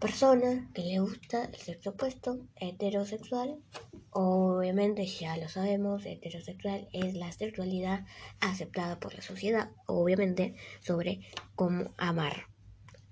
persona 0.00 0.68
que 0.74 0.82
le 0.82 0.98
gusta 1.00 1.44
el 1.44 1.56
sexo 1.56 1.90
opuesto, 1.90 2.38
heterosexual. 2.56 3.58
Obviamente 4.10 5.06
ya 5.06 5.36
lo 5.36 5.48
sabemos, 5.48 6.06
heterosexual 6.06 6.88
es 6.92 7.14
la 7.14 7.32
sexualidad 7.32 8.06
aceptada 8.40 8.98
por 8.98 9.14
la 9.14 9.22
sociedad, 9.22 9.70
obviamente, 9.86 10.54
sobre 10.80 11.20
cómo 11.54 11.94
amar. 11.98 12.46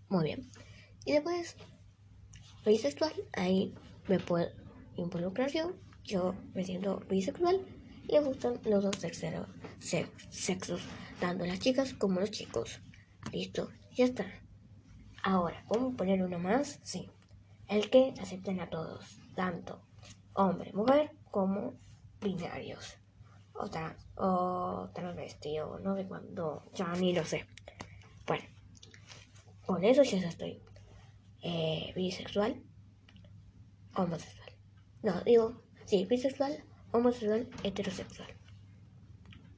Muy 0.09 0.24
bien. 0.24 0.50
Y 1.05 1.12
después, 1.12 1.57
bisexual, 2.64 3.12
ahí 3.33 3.74
me 4.09 4.18
puedo 4.18 4.48
involucrar 4.96 5.50
yo. 5.50 5.72
Yo 6.05 6.35
me 6.55 6.64
siento 6.64 7.00
bisexual 7.09 7.64
le 8.09 8.20
gustan 8.20 8.61
los 8.64 8.83
dos 8.83 8.96
sexos, 8.98 10.81
tanto 11.20 11.46
las 11.46 11.59
chicas 11.61 11.94
como 11.94 12.20
los 12.20 12.31
chicos. 12.31 12.81
Listo, 13.33 13.70
ya 13.92 14.05
está. 14.05 14.27
Ahora, 15.27 15.65
¿cómo 15.69 15.97
poner 15.97 16.23
uno 16.23 16.39
más? 16.39 16.79
Sí. 16.83 17.11
El 17.67 17.89
que 17.89 18.13
acepten 18.21 18.61
a 18.61 18.69
todos, 18.69 19.19
tanto 19.35 19.81
hombre, 20.35 20.73
mujer, 20.73 21.11
como 21.31 21.75
binarios. 22.21 22.97
O, 23.55 23.71
trans, 23.71 23.97
o 24.17 24.91
transvesti, 24.93 25.59
o 25.61 25.79
no 25.79 25.97
sé 25.97 26.07
cuándo, 26.07 26.65
ya 26.75 26.93
ni 26.95 27.15
lo 27.15 27.25
sé. 27.25 27.47
Bueno, 28.27 28.45
con 29.65 29.85
eso 29.85 30.03
ya 30.03 30.19
estoy. 30.29 30.61
Eh, 31.41 31.93
bisexual, 31.95 32.61
homosexual. 33.95 34.51
No, 35.03 35.21
digo, 35.23 35.63
sí, 35.85 36.05
bisexual, 36.05 36.65
homosexual, 36.91 37.49
heterosexual. 37.63 38.29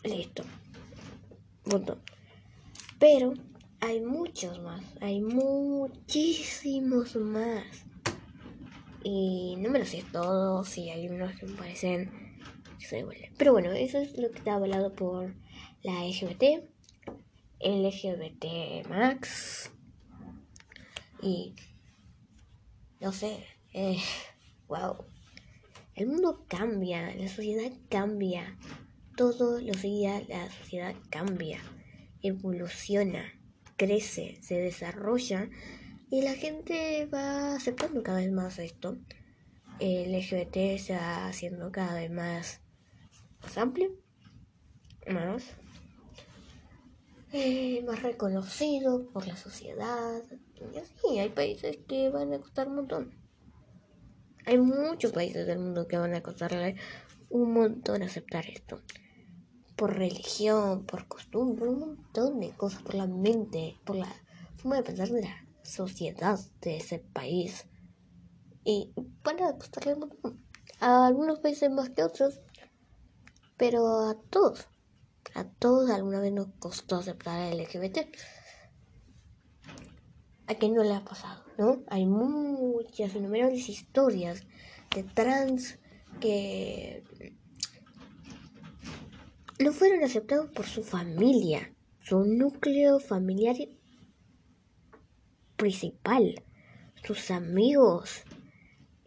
Listo. 0.05 0.45
Punto. 1.65 1.99
Pero 2.99 3.33
hay 3.87 4.01
muchos 4.01 4.61
más, 4.63 4.83
hay 5.01 5.21
muchísimos 5.21 7.15
más. 7.15 7.65
Y 9.05 9.55
no 9.59 9.71
me 9.71 9.79
lo 9.79 9.85
sé 9.85 10.03
todos, 10.11 10.77
y 10.77 10.91
hay 10.91 11.09
unos 11.09 11.39
que 11.39 11.47
me 11.47 11.55
parecen 11.57 12.11
se 12.81 13.07
Pero 13.39 13.53
bueno, 13.53 13.71
eso 13.71 13.99
es 13.99 14.19
lo 14.19 14.29
que 14.31 14.39
está 14.39 14.55
hablado 14.55 14.93
por 14.93 15.33
la 15.85 16.05
LGBT, 16.05 16.65
LGBT 17.61 18.89
Max. 18.89 19.71
Y 21.23 21.55
no 23.01 23.13
sé, 23.13 23.39
eh, 23.73 23.99
wow. 24.67 24.97
El 25.95 26.09
mundo 26.09 26.45
cambia, 26.49 27.15
la 27.15 27.29
sociedad 27.29 27.71
cambia. 27.89 28.59
Todos 29.17 29.63
los 29.63 29.81
días 29.81 30.29
la 30.29 30.51
sociedad 30.51 30.95
cambia, 31.09 31.61
evoluciona 32.21 33.33
crece, 33.77 34.39
se 34.43 34.55
desarrolla 34.55 35.49
y 36.11 36.23
la 36.23 36.35
gente 36.35 37.07
va 37.07 37.57
aceptando 37.57 38.03
cada 38.03 38.19
vez 38.19 38.33
más 38.33 38.59
esto. 38.59 38.99
El 39.81 40.13
LGBT 40.13 40.57
está 40.57 41.27
haciendo 41.27 41.71
cada 41.71 41.95
vez 41.95 42.11
más, 42.11 42.63
más 43.43 43.59
amplio, 43.59 43.91
más 45.09 45.43
eh, 47.33 47.83
más 47.87 48.03
reconocido 48.03 49.11
por 49.11 49.27
la 49.27 49.37
sociedad. 49.37 50.23
Y 50.55 50.79
así, 50.79 51.19
hay 51.19 51.29
países 51.29 51.79
que 51.87 52.09
van 52.09 52.33
a 52.33 52.39
costar 52.39 52.69
un 52.69 52.77
montón. 52.77 53.15
Hay 54.47 54.59
muchos 54.59 55.13
países 55.13 55.47
del 55.47 55.59
mundo 55.59 55.87
que 55.87 55.99
van 55.99 56.15
a 56.15 56.23
costarle 56.23 56.77
un 57.29 57.53
montón 57.53 58.03
aceptar 58.03 58.47
esto. 58.47 58.81
Por 59.77 59.97
religión, 59.97 60.85
por 60.85 61.07
costumbre, 61.07 61.69
un 61.69 61.81
montón 61.81 62.41
de 62.41 62.51
cosas, 62.51 62.83
por 62.83 62.95
la 62.95 63.07
mente, 63.07 63.79
por 63.85 63.97
la 63.97 64.09
forma 64.57 64.77
de 64.77 64.83
pensar 64.83 65.09
de 65.09 65.23
la 65.23 65.47
sociedad 65.63 66.39
de 66.63 66.79
ese 66.79 66.99
país. 66.99 67.67
Y 68.65 68.93
van 69.23 69.43
a 69.43 69.57
costarle 69.57 69.95
un 69.95 70.01
montón. 70.01 70.47
A 70.81 71.07
algunos 71.07 71.41
países 71.41 71.71
más 71.71 71.91
que 71.91 72.03
otros, 72.03 72.41
pero 73.57 74.09
a 74.09 74.17
todos. 74.31 74.67
A 75.35 75.45
todos 75.45 75.91
alguna 75.91 76.21
vez 76.21 76.33
nos 76.33 76.49
costó 76.59 76.97
aceptar 76.97 77.53
el 77.53 77.61
LGBT. 77.61 77.99
¿A 80.47 80.55
quién 80.55 80.75
no 80.75 80.83
le 80.83 80.95
ha 80.95 81.05
pasado? 81.05 81.45
¿No? 81.59 81.83
Hay 81.89 82.07
muchas, 82.07 83.15
innumerables 83.15 83.69
historias 83.69 84.45
de 84.95 85.03
trans 85.03 85.79
que 86.21 87.03
no 89.59 89.73
fueron 89.73 90.05
aceptados 90.05 90.51
por 90.51 90.67
su 90.67 90.83
familia, 90.83 91.75
su 92.01 92.25
núcleo 92.25 93.01
familiar 93.01 93.57
principal, 95.57 96.45
sus 97.03 97.31
amigos, 97.31 98.25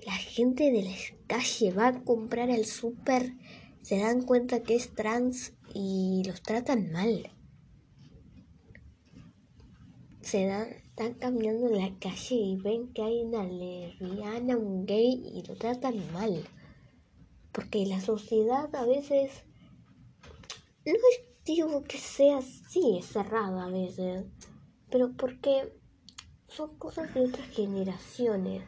la 0.05 0.13
gente 0.13 0.71
de 0.71 0.83
la 0.83 0.95
calle 1.27 1.71
va 1.71 1.87
a 1.87 2.03
comprar 2.03 2.49
al 2.49 2.65
súper, 2.65 3.33
se 3.83 3.99
dan 3.99 4.23
cuenta 4.23 4.63
que 4.63 4.75
es 4.75 4.93
trans 4.95 5.53
y 5.73 6.23
los 6.25 6.41
tratan 6.41 6.91
mal. 6.91 7.29
Se 10.21 10.45
dan, 10.45 10.69
están 10.69 11.13
caminando 11.13 11.67
en 11.67 11.77
la 11.77 11.99
calle 11.99 12.35
y 12.35 12.55
ven 12.55 12.91
que 12.93 13.03
hay 13.03 13.21
una 13.21 13.43
lesbiana, 13.43 14.57
un 14.57 14.85
gay 14.85 15.21
y 15.33 15.43
lo 15.47 15.55
tratan 15.55 16.11
mal. 16.11 16.43
Porque 17.51 17.85
la 17.85 17.99
sociedad 18.01 18.73
a 18.75 18.85
veces 18.85 19.43
no 20.93 20.99
digo 21.45 21.83
que 21.83 21.97
sea 21.97 22.37
así, 22.37 23.01
cerrada 23.01 23.65
a 23.65 23.69
veces, 23.69 24.25
pero 24.89 25.11
porque 25.13 25.73
son 26.47 26.77
cosas 26.77 27.13
de 27.13 27.25
otras 27.25 27.47
generaciones. 27.49 28.63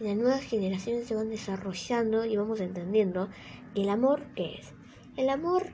Y 0.00 0.04
las 0.04 0.16
nuevas 0.16 0.42
generaciones 0.42 1.06
se 1.06 1.14
van 1.14 1.30
desarrollando 1.30 2.24
y 2.24 2.36
vamos 2.36 2.60
entendiendo 2.60 3.28
que 3.74 3.82
el 3.82 3.88
amor, 3.88 4.26
¿qué 4.34 4.56
es? 4.56 4.74
El 5.16 5.28
amor 5.28 5.72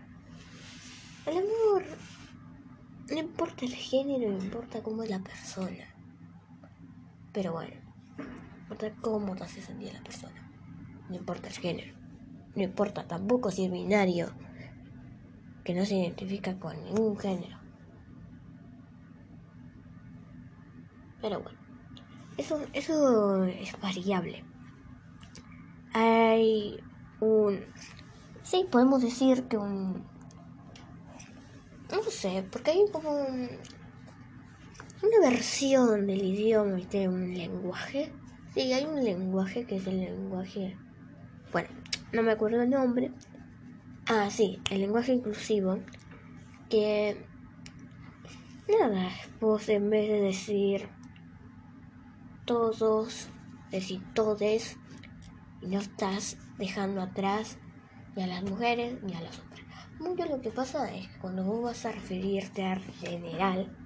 el 1.26 1.36
amor 1.36 1.84
no 3.10 3.18
importa 3.18 3.64
el 3.64 3.74
género, 3.74 4.30
no 4.30 4.42
importa 4.42 4.82
cómo 4.82 5.02
es 5.02 5.10
la 5.10 5.18
persona. 5.18 5.94
Pero 7.32 7.52
bueno, 7.52 7.74
no 8.16 8.60
importa 8.62 8.92
cómo 9.00 9.36
te 9.36 9.44
hace 9.44 9.60
sentir 9.60 9.92
la 9.92 10.02
persona. 10.02 10.50
No 11.08 11.16
importa 11.16 11.48
el 11.48 11.54
género. 11.54 11.94
No 12.54 12.62
importa 12.62 13.06
tampoco 13.06 13.50
si 13.50 13.66
es 13.66 13.70
binario, 13.70 14.32
que 15.64 15.74
no 15.74 15.84
se 15.84 15.96
identifica 15.96 16.58
con 16.58 16.82
ningún 16.84 17.16
género. 17.18 17.58
Pero 21.20 21.42
bueno, 21.42 21.58
eso, 22.38 22.60
eso 22.72 23.44
es 23.44 23.78
variable. 23.80 24.44
Hay 25.92 26.80
un... 27.20 27.60
Sí, 28.42 28.66
podemos 28.70 29.02
decir 29.02 29.44
que 29.44 29.58
un 29.58 30.04
no 31.90 32.02
sé, 32.04 32.44
porque 32.50 32.70
hay 32.70 32.84
como 32.92 33.10
una 33.10 33.60
versión 35.20 36.06
del 36.06 36.22
idioma, 36.22 36.76
de 36.76 37.08
un 37.08 37.34
lenguaje. 37.34 38.12
Sí, 38.54 38.72
hay 38.72 38.84
un 38.84 39.02
lenguaje 39.02 39.64
que 39.64 39.76
es 39.76 39.86
el 39.86 40.00
lenguaje. 40.00 40.76
Bueno, 41.52 41.68
no 42.12 42.22
me 42.22 42.32
acuerdo 42.32 42.62
el 42.62 42.70
nombre. 42.70 43.10
Ah, 44.12 44.28
sí, 44.28 44.58
el 44.72 44.80
lenguaje 44.80 45.12
inclusivo. 45.12 45.78
Que. 46.68 47.24
Nada, 48.68 49.08
vos 49.40 49.68
en 49.68 49.88
vez 49.88 50.08
de 50.08 50.20
decir 50.20 50.88
todos, 52.44 53.28
decir 53.70 54.02
todes, 54.12 54.76
y 55.62 55.68
no 55.68 55.78
estás 55.78 56.38
dejando 56.58 57.02
atrás 57.02 57.58
ni 58.16 58.24
a 58.24 58.26
las 58.26 58.42
mujeres 58.42 59.00
ni 59.04 59.14
a 59.14 59.20
los 59.20 59.38
hombres. 59.38 59.64
Mucho 60.00 60.26
lo 60.26 60.40
que 60.40 60.50
pasa 60.50 60.92
es 60.92 61.06
que 61.06 61.18
cuando 61.20 61.44
vos 61.44 61.62
vas 61.62 61.86
a 61.86 61.92
referirte 61.92 62.64
a 62.64 62.80
general, 62.80 63.76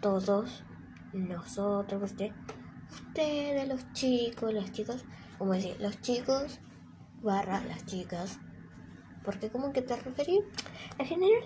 todos, 0.00 0.64
nosotros, 1.12 2.04
usted, 2.04 2.32
ustedes, 2.90 3.68
los 3.68 3.92
chicos, 3.92 4.54
los 4.54 4.72
chicos, 4.72 5.04
como 5.36 5.52
decir, 5.52 5.76
los 5.78 6.00
chicos 6.00 6.58
barra 7.20 7.62
las 7.64 7.84
chicas. 7.84 8.38
Porque 9.26 9.50
como 9.50 9.72
que 9.72 9.82
te 9.82 9.96
referís, 9.96 10.40
en 10.98 11.06
general, 11.06 11.42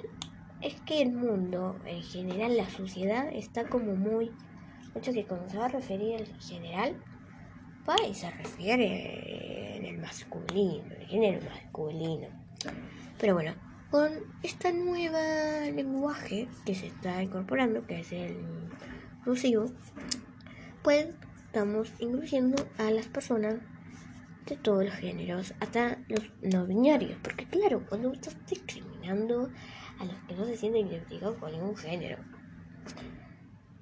es 0.60 0.80
que 0.82 1.02
el 1.02 1.12
mundo, 1.12 1.80
en 1.86 2.02
general 2.02 2.56
la 2.56 2.68
sociedad 2.70 3.28
está 3.32 3.68
como 3.68 3.96
muy, 3.96 4.30
mucho 4.94 5.12
que 5.12 5.24
cuando 5.24 5.48
se 5.48 5.58
va 5.58 5.64
a 5.64 5.68
referir 5.68 6.16
al 6.16 6.26
general, 6.40 7.02
va 7.88 7.96
se 8.14 8.30
refiere 8.30 9.76
en 9.76 9.84
el 9.86 9.98
masculino, 9.98 10.84
en 10.84 11.00
el 11.00 11.06
género 11.06 11.40
masculino. 11.48 12.28
Pero 13.18 13.34
bueno, 13.34 13.54
con 13.90 14.10
esta 14.42 14.70
nueva 14.70 15.70
lenguaje 15.74 16.48
que 16.64 16.74
se 16.74 16.86
está 16.88 17.22
incorporando, 17.22 17.86
que 17.86 18.00
es 18.00 18.12
el 18.12 18.36
inclusivo, 19.18 19.66
pues 20.82 21.08
estamos 21.46 21.92
incluyendo 21.98 22.62
a 22.78 22.90
las 22.90 23.06
personas 23.06 23.56
de 24.46 24.56
todos 24.56 24.84
los 24.84 24.94
géneros, 24.94 25.54
hasta 25.60 25.98
los 26.08 26.30
no 26.42 26.66
binarios, 26.66 27.18
porque 27.22 27.46
claro, 27.46 27.84
cuando 27.88 28.12
estás 28.12 28.36
discriminando 28.46 29.50
a 29.98 30.04
los 30.04 30.14
que 30.26 30.34
no 30.34 30.44
se 30.44 30.56
sienten 30.56 30.88
identificados 30.88 31.36
con 31.38 31.52
ningún 31.52 31.76
género. 31.76 32.18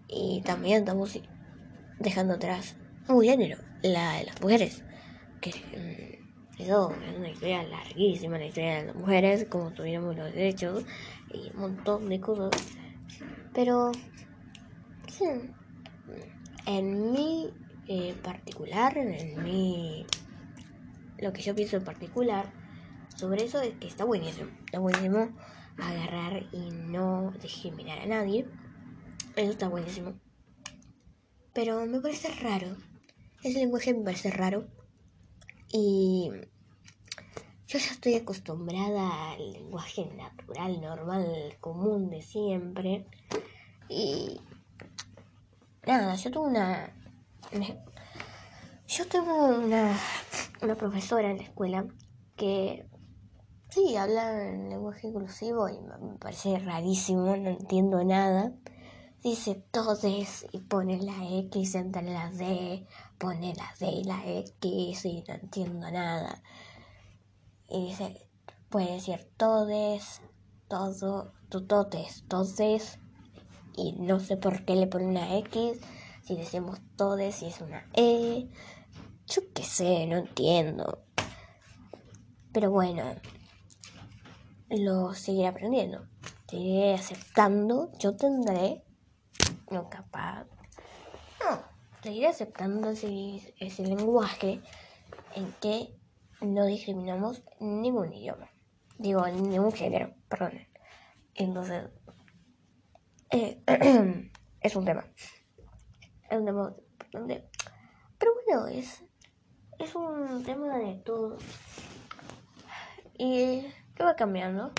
Y 0.08 0.42
también 0.44 0.80
estamos 0.80 1.18
dejando 1.98 2.34
atrás 2.34 2.76
un 3.08 3.22
género, 3.22 3.58
la 3.82 4.18
de 4.18 4.24
las 4.24 4.40
mujeres, 4.40 4.84
que 5.40 5.50
mm, 5.50 6.62
eso 6.62 6.92
es 7.08 7.16
una 7.16 7.30
historia 7.30 7.62
larguísima, 7.62 8.38
la 8.38 8.46
historia 8.46 8.80
de 8.80 8.86
las 8.86 8.96
mujeres, 8.96 9.46
como 9.48 9.70
tuviéramos 9.72 10.16
los 10.16 10.32
derechos 10.32 10.84
y 11.32 11.50
un 11.54 11.60
montón 11.60 12.08
de 12.08 12.20
cosas. 12.20 12.50
Pero, 13.54 13.92
sí, 15.08 15.24
en 16.66 17.12
mi 17.12 17.50
eh, 17.86 18.14
particular, 18.22 18.96
en 18.98 19.42
mi. 19.42 20.04
Lo 21.18 21.32
que 21.32 21.42
yo 21.42 21.54
pienso 21.54 21.76
en 21.76 21.84
particular 21.84 22.52
sobre 23.16 23.44
eso 23.44 23.60
es 23.60 23.74
que 23.74 23.88
está 23.88 24.04
buenísimo. 24.04 24.50
Está 24.64 24.78
buenísimo 24.78 25.28
agarrar 25.78 26.46
y 26.52 26.70
no 26.70 27.32
discriminar 27.42 27.98
a 28.00 28.06
nadie. 28.06 28.46
Eso 29.36 29.50
está 29.50 29.68
buenísimo. 29.68 30.14
Pero 31.52 31.84
me 31.86 32.00
parece 32.00 32.28
raro. 32.40 32.76
Ese 33.42 33.58
lenguaje 33.58 33.94
me 33.94 34.04
parece 34.04 34.30
raro 34.30 34.68
y 35.72 36.30
yo 37.66 37.78
ya 37.78 37.90
estoy 37.90 38.14
acostumbrada 38.14 39.32
al 39.32 39.52
lenguaje 39.52 40.06
natural, 40.16 40.80
normal, 40.80 41.56
común 41.60 42.08
de 42.08 42.22
siempre. 42.22 43.06
Y 43.88 44.40
nada, 45.86 46.14
yo 46.14 46.30
tuve 46.30 46.48
una... 46.48 46.94
Yo 48.88 49.06
tengo 49.06 49.48
una, 49.48 49.94
una 50.62 50.74
profesora 50.74 51.30
en 51.30 51.36
la 51.36 51.42
escuela 51.42 51.86
que 52.36 52.88
sí 53.68 53.94
habla 53.96 54.48
en 54.48 54.70
lenguaje 54.70 55.08
inclusivo 55.08 55.68
y 55.68 55.78
me 55.78 56.16
parece 56.18 56.58
rarísimo, 56.58 57.36
no 57.36 57.50
entiendo 57.50 58.02
nada. 58.02 58.50
Dice 59.22 59.62
todes 59.70 60.46
y 60.52 60.60
pone 60.60 61.02
la 61.02 61.18
X 61.40 61.74
entre 61.74 62.02
la 62.02 62.30
D, 62.30 62.86
pone 63.18 63.54
la 63.54 63.74
D 63.78 63.90
y 63.90 64.04
la 64.04 64.22
X 64.24 65.04
y 65.04 65.22
no 65.28 65.34
entiendo 65.34 65.90
nada. 65.90 66.42
Y 67.68 67.88
dice, 67.88 68.26
puede 68.70 68.94
decir 68.94 69.30
todes, 69.36 70.22
todo, 70.66 71.34
totes, 71.50 72.24
todes. 72.26 72.98
Y 73.76 73.92
no 74.00 74.18
sé 74.18 74.38
por 74.38 74.64
qué 74.64 74.76
le 74.76 74.86
pone 74.86 75.04
una 75.04 75.36
X. 75.36 75.78
Si 76.22 76.36
decimos 76.36 76.80
todes, 76.96 77.34
si 77.36 77.46
es 77.46 77.60
una 77.60 77.86
E. 77.92 78.48
Yo 79.28 79.42
qué 79.54 79.62
sé, 79.62 80.06
no 80.06 80.16
entiendo. 80.16 81.04
Pero 82.52 82.70
bueno, 82.70 83.04
lo 84.70 85.12
seguiré 85.14 85.48
aprendiendo. 85.48 86.06
Seguiré 86.48 86.94
aceptando. 86.94 87.92
Yo 87.98 88.16
tendré, 88.16 88.84
no 89.70 89.90
capaz, 89.90 90.46
no, 91.40 91.62
seguiré 92.02 92.28
aceptando 92.28 92.90
ese, 92.90 93.54
ese 93.58 93.82
lenguaje 93.84 94.62
en 95.34 95.52
que 95.60 95.94
no 96.40 96.66
discriminamos 96.66 97.42
ningún 97.60 98.12
idioma. 98.12 98.50
Digo, 98.98 99.26
ningún 99.28 99.72
género, 99.72 100.14
perdón. 100.28 100.66
Entonces, 101.34 101.84
eh, 103.30 103.62
es 104.60 104.76
un 104.76 104.84
tema. 104.84 105.04
Es 106.30 106.38
un 106.38 106.46
tema 106.46 106.74
importante. 106.78 107.48
Pero 108.18 108.32
bueno, 108.34 108.66
es, 108.68 109.04
es 109.78 109.94
un 109.94 110.42
tema 110.44 110.78
de 110.78 110.94
todo. 110.96 111.38
Y 113.16 113.66
que 113.94 114.04
va 114.04 114.14
cambiando 114.16 114.72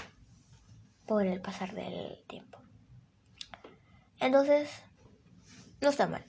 por 1.05 1.25
el 1.25 1.41
pasar 1.41 1.73
del 1.73 2.23
tiempo. 2.27 2.59
Entonces, 4.19 4.69
no 5.81 5.89
está 5.89 6.07
mal. 6.07 6.25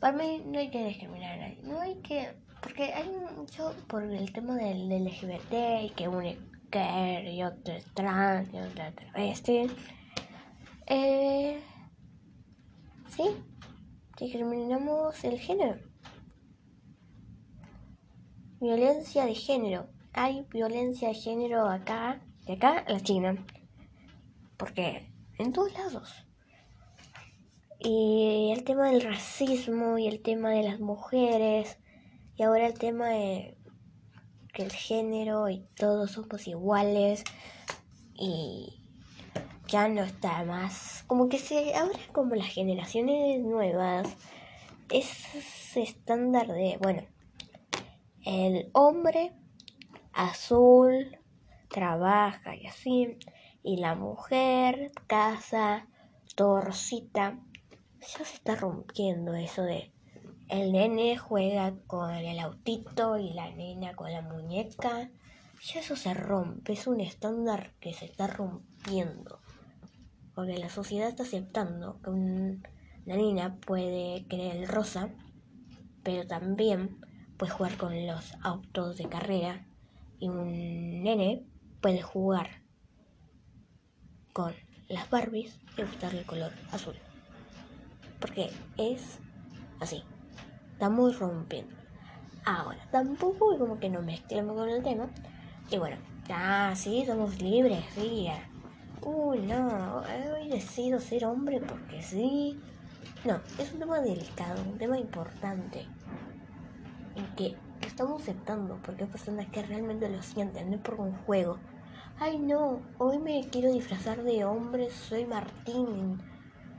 Para 0.00 0.16
mí 0.16 0.42
no 0.46 0.58
hay 0.58 0.70
que 0.70 0.84
discriminar 0.84 1.38
a 1.38 1.48
nadie. 1.48 1.60
No 1.62 1.80
hay 1.80 1.96
que. 2.02 2.36
Porque 2.60 2.92
hay 2.92 3.08
mucho 3.36 3.74
por 3.86 4.02
el 4.02 4.32
tema 4.32 4.54
del, 4.56 4.88
LGBT 4.88 5.82
y 5.82 5.90
que 5.90 6.08
uno 6.08 6.22
es 6.22 6.36
y 7.32 7.42
otro 7.42 7.74
es 7.74 7.86
trans 7.94 8.52
y 8.52 8.58
otro 8.58 8.82
es 8.82 8.94
travesti. 8.94 9.66
Eh, 10.86 11.60
sí, 13.08 13.24
discriminamos 14.18 15.24
el 15.24 15.38
género. 15.38 15.78
Violencia 18.60 19.26
de 19.26 19.34
género. 19.34 19.86
Hay 20.14 20.46
violencia 20.50 21.08
de 21.08 21.14
género 21.14 21.68
acá, 21.68 22.22
de 22.46 22.54
acá 22.54 22.84
la 22.88 23.00
China. 23.00 23.44
Porque 24.56 25.12
en 25.38 25.52
todos 25.52 25.74
lados. 25.74 26.26
Y 27.78 28.50
el 28.56 28.64
tema 28.64 28.90
del 28.90 29.02
racismo 29.02 29.98
y 29.98 30.08
el 30.08 30.22
tema 30.22 30.50
de 30.50 30.62
las 30.62 30.80
mujeres 30.80 31.78
y 32.36 32.42
ahora 32.42 32.66
el 32.66 32.78
tema 32.78 33.08
de 33.08 33.58
que 34.54 34.62
el 34.62 34.72
género 34.72 35.50
y 35.50 35.66
todos 35.76 36.12
somos 36.12 36.48
iguales 36.48 37.24
y 38.14 38.82
ya 39.68 39.88
no 39.88 40.02
está 40.02 40.44
más 40.44 41.04
como 41.06 41.28
que 41.28 41.38
se 41.38 41.74
ahora 41.74 41.98
como 42.12 42.34
las 42.34 42.48
generaciones 42.48 43.42
nuevas 43.42 44.16
ese 44.88 45.82
estándar 45.82 46.46
de 46.46 46.78
bueno 46.80 47.02
el 48.26 48.70
hombre 48.72 49.32
azul 50.12 51.16
trabaja 51.68 52.56
y 52.56 52.66
así 52.66 53.16
y 53.62 53.76
la 53.76 53.94
mujer 53.94 54.90
casa 55.06 55.86
torcita 56.34 57.38
ya 58.00 58.24
se 58.24 58.34
está 58.34 58.56
rompiendo 58.56 59.32
eso 59.34 59.62
de 59.62 59.92
el 60.48 60.72
nene 60.72 61.16
juega 61.16 61.74
con 61.86 62.12
el 62.12 62.38
autito 62.40 63.16
y 63.16 63.32
la 63.32 63.50
nena 63.50 63.94
con 63.94 64.12
la 64.12 64.22
muñeca. 64.22 65.10
Ya 65.62 65.80
eso 65.80 65.96
se 65.96 66.14
rompe, 66.14 66.72
es 66.72 66.86
un 66.86 67.00
estándar 67.00 67.74
que 67.80 67.92
se 67.92 68.04
está 68.04 68.26
rompiendo. 68.26 69.40
Porque 70.34 70.58
la 70.58 70.68
sociedad 70.68 71.08
está 71.08 71.24
aceptando 71.24 72.00
que 72.02 72.10
una 72.10 73.16
niña 73.16 73.56
puede 73.56 74.26
querer 74.26 74.56
el 74.56 74.68
rosa, 74.68 75.10
pero 76.04 76.28
también 76.28 77.00
puede 77.36 77.52
jugar 77.52 77.76
con 77.76 78.06
los 78.06 78.34
autos 78.42 78.96
de 78.96 79.08
carrera 79.08 79.66
y 80.18 80.28
un 80.28 81.02
nene 81.02 81.46
puede 81.80 82.02
jugar 82.02 82.62
con 84.32 84.54
las 84.88 85.08
Barbies 85.10 85.58
y 85.76 85.82
gustarle 85.82 86.20
el 86.20 86.26
color 86.26 86.52
azul 86.72 86.96
porque 88.20 88.50
es 88.76 89.18
así. 89.80 90.02
Estamos 90.72 91.18
rompiendo. 91.18 91.74
Ahora, 92.44 92.86
tampoco 92.90 93.58
como 93.58 93.78
que 93.78 93.88
nos 93.88 94.04
mezclemos 94.04 94.56
con 94.56 94.68
el 94.68 94.82
tema. 94.82 95.08
Y 95.70 95.78
bueno, 95.78 95.96
ya 96.28 96.72
sí, 96.76 97.04
somos 97.06 97.40
libres, 97.40 97.84
sí. 97.94 98.28
Uy, 99.02 99.40
no, 99.40 100.02
hoy 100.34 100.48
decido 100.48 101.00
ser 101.00 101.24
hombre 101.24 101.60
porque 101.60 102.02
sí. 102.02 102.60
No, 103.24 103.40
es 103.58 103.72
un 103.72 103.80
tema 103.80 104.00
delicado, 104.00 104.62
un 104.62 104.78
tema 104.78 104.98
importante. 104.98 105.86
En 107.16 107.26
que 107.34 107.56
estamos 107.80 108.22
aceptando, 108.22 108.78
porque 108.84 109.04
hay 109.04 109.10
personas 109.10 109.46
que 109.48 109.62
realmente 109.62 110.08
lo 110.08 110.22
sienten, 110.22 110.70
no 110.70 110.76
es 110.76 110.82
por 110.82 111.00
un 111.00 111.16
juego. 111.24 111.58
Ay, 112.20 112.38
no, 112.38 112.80
hoy 112.98 113.18
me 113.18 113.48
quiero 113.50 113.72
disfrazar 113.72 114.22
de 114.22 114.44
hombre, 114.44 114.90
soy 114.90 115.26
Martín. 115.26 116.18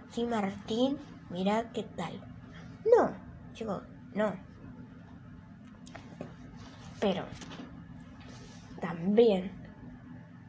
Soy 0.10 0.26
Martín 0.26 0.98
mira 1.30 1.72
qué 1.74 1.84
tal. 1.84 2.14
No, 2.86 3.12
chicos, 3.54 3.84
no. 4.14 4.34
Pero 7.00 7.24
también 8.82 9.52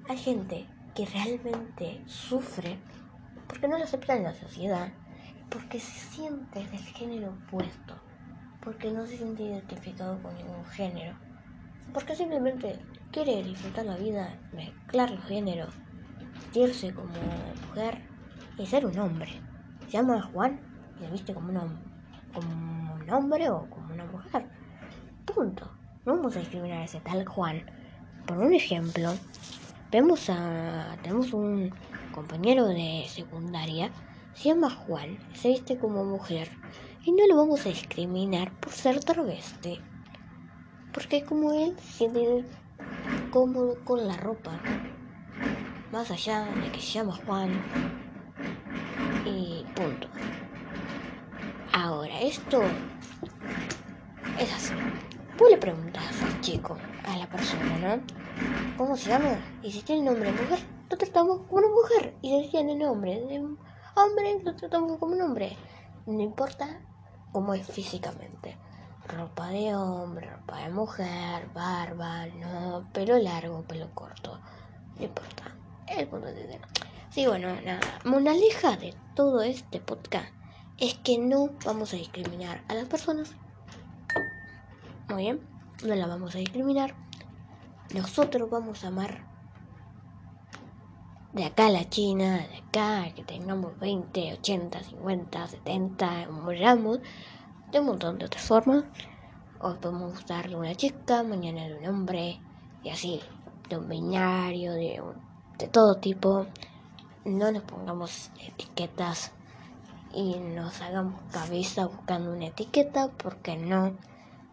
hay 0.09 0.17
gente 0.17 0.67
que 0.95 1.07
realmente 1.07 2.03
sufre 2.07 2.79
porque 3.47 3.69
no 3.69 3.79
lo 3.79 3.85
acepta 3.85 4.17
en 4.17 4.25
la 4.25 4.35
sociedad, 4.35 4.89
porque 5.51 5.81
se 5.81 5.99
siente 6.11 6.61
del 6.61 6.81
género 6.81 7.31
opuesto, 7.31 7.95
porque 8.63 8.91
no 8.91 9.07
se 9.07 9.17
siente 9.17 9.43
identificado 9.43 10.21
con 10.23 10.35
ningún 10.37 10.65
género, 10.67 11.17
porque 11.93 12.15
simplemente 12.15 12.79
quiere 13.13 13.43
disfrutar 13.43 13.87
la 13.87 13.97
vida, 13.97 14.39
mezclar 14.53 15.11
los 15.11 15.25
géneros, 15.25 15.75
sentirse 16.41 16.93
como 16.93 17.13
mujer 17.69 18.03
y 18.59 18.67
ser 18.67 18.87
un 18.87 18.99
hombre. 18.99 19.31
Se 19.87 19.93
llama 19.93 20.21
Juan 20.23 20.61
le 21.01 21.11
viste 21.11 21.35
como, 21.35 21.53
como 22.35 22.95
un 22.95 23.11
hombre 23.11 23.51
o 23.51 23.69
como 23.71 23.93
una 23.95 24.05
mujer. 24.05 24.47
Punto. 25.25 25.71
No 26.05 26.17
vamos 26.17 26.37
a 26.37 26.41
discriminar 26.41 26.79
a 26.79 26.85
ese 26.85 27.01
tal 27.01 27.25
Juan. 27.27 27.63
Por 28.27 28.39
un 28.39 28.53
ejemplo, 28.53 29.15
vemos 29.91 30.29
a. 30.31 30.97
Tenemos 31.03 31.33
un 31.33 31.73
compañero 32.13 32.67
de 32.67 33.05
secundaria, 33.09 33.91
se 34.35 34.51
llama 34.51 34.71
Juan, 34.71 35.19
se 35.35 35.49
viste 35.49 35.79
como 35.79 36.05
mujer. 36.05 36.49
Y 37.09 37.13
no 37.13 37.27
lo 37.27 37.37
vamos 37.37 37.65
a 37.65 37.71
discriminar 37.71 38.53
por 38.61 38.71
ser 38.71 39.01
travesti. 39.03 39.81
Porque 40.93 41.25
como 41.25 41.55
él 41.55 41.75
se 41.81 41.93
siente 41.93 42.45
cómodo 43.31 43.83
con 43.83 44.07
la 44.07 44.15
ropa. 44.19 44.61
Más 45.91 46.11
allá 46.11 46.45
de 46.45 46.71
que 46.71 46.83
se 46.83 46.99
llama 46.99 47.19
Juan. 47.25 47.63
Y 49.25 49.65
punto. 49.75 50.07
Ahora, 51.73 52.21
esto 52.21 52.61
es 54.39 54.53
así. 54.53 54.75
Tú 55.39 55.47
le 55.49 55.57
preguntas 55.57 56.23
al 56.23 56.39
chico, 56.43 56.77
a 57.07 57.17
la 57.17 57.27
persona, 57.27 57.79
¿no? 57.79 58.03
¿Cómo 58.77 58.99
se 58.99 59.09
llama? 59.09 59.39
Y 59.63 59.73
si 59.73 59.81
tiene 59.81 60.03
nombre 60.03 60.31
de 60.31 60.43
mujer, 60.43 60.59
lo 60.91 60.99
tratamos 60.99 61.41
como 61.47 61.57
una 61.57 61.69
mujer. 61.69 62.15
Y 62.21 62.43
si 62.43 62.51
tiene 62.51 62.75
nombre 62.75 63.19
de 63.19 63.39
hombre, 63.95 64.43
lo 64.45 64.55
tratamos 64.57 64.99
como 64.99 65.15
un 65.15 65.23
hombre. 65.23 65.57
No 66.05 66.21
importa 66.21 66.83
cómo 67.33 67.55
es 67.55 67.67
físicamente. 67.67 68.57
Ropa 69.07 69.49
de 69.49 69.75
hombre, 69.75 70.31
ropa 70.31 70.59
de 70.59 70.69
mujer, 70.71 71.49
barba, 71.55 72.27
no, 72.27 72.89
pelo 72.93 73.19
largo, 73.19 73.63
pelo 73.63 73.91
corto. 73.95 74.39
No 74.97 75.05
importa. 75.05 75.55
El 75.87 76.07
punto 76.09 76.27
de 76.27 76.61
Sí, 77.11 77.27
bueno, 77.27 77.49
nada. 77.63 77.81
Monaleja 78.05 78.77
de 78.77 78.95
todo 79.15 79.43
este 79.43 79.81
podcast 79.81 80.29
es 80.77 80.95
que 80.95 81.19
no 81.19 81.51
vamos 81.65 81.93
a 81.95 81.97
discriminar 81.97 82.63
a 82.69 82.75
las 82.75 82.87
personas. 82.87 83.33
Muy 85.09 85.23
bien, 85.23 85.41
no 85.85 85.95
la 85.95 86.07
vamos 86.07 86.35
a 86.35 86.39
discriminar. 86.39 86.95
Nosotros 87.95 88.51
vamos 88.51 88.85
a 88.85 88.89
amar 88.89 89.28
de 91.33 91.45
acá 91.45 91.67
a 91.67 91.71
la 91.71 91.89
China, 91.89 92.39
de 92.39 92.57
acá 92.57 93.13
que 93.15 93.23
tengamos 93.23 93.79
20, 93.79 94.33
80, 94.35 94.83
50, 94.83 95.47
70, 95.47 96.29
muramos, 96.31 97.01
de 97.71 97.81
un 97.81 97.87
montón 97.87 98.19
de 98.19 98.25
otras 98.25 98.45
formas. 98.45 98.85
Hoy 99.61 99.75
podemos 99.81 100.13
gustar 100.13 100.49
de 100.49 100.57
una 100.57 100.75
chica, 100.75 101.23
mañana 101.23 101.69
de 101.69 101.77
un 101.77 101.87
hombre, 101.87 102.41
y 102.83 102.89
así, 102.89 103.21
de 103.69 103.77
un 103.77 103.89
binario, 103.89 104.73
de, 104.73 105.03
de 105.59 105.69
todo 105.69 105.97
tipo. 105.97 106.47
No 107.25 107.53
nos 107.53 107.63
pongamos 107.65 108.31
etiquetas 108.41 109.33
y 110.15 110.37
nos 110.37 110.81
hagamos 110.81 111.21
cabeza 111.31 111.87
buscando 111.87 112.33
una 112.33 112.47
etiqueta, 112.47 113.11
porque 113.19 113.57
no, 113.57 113.93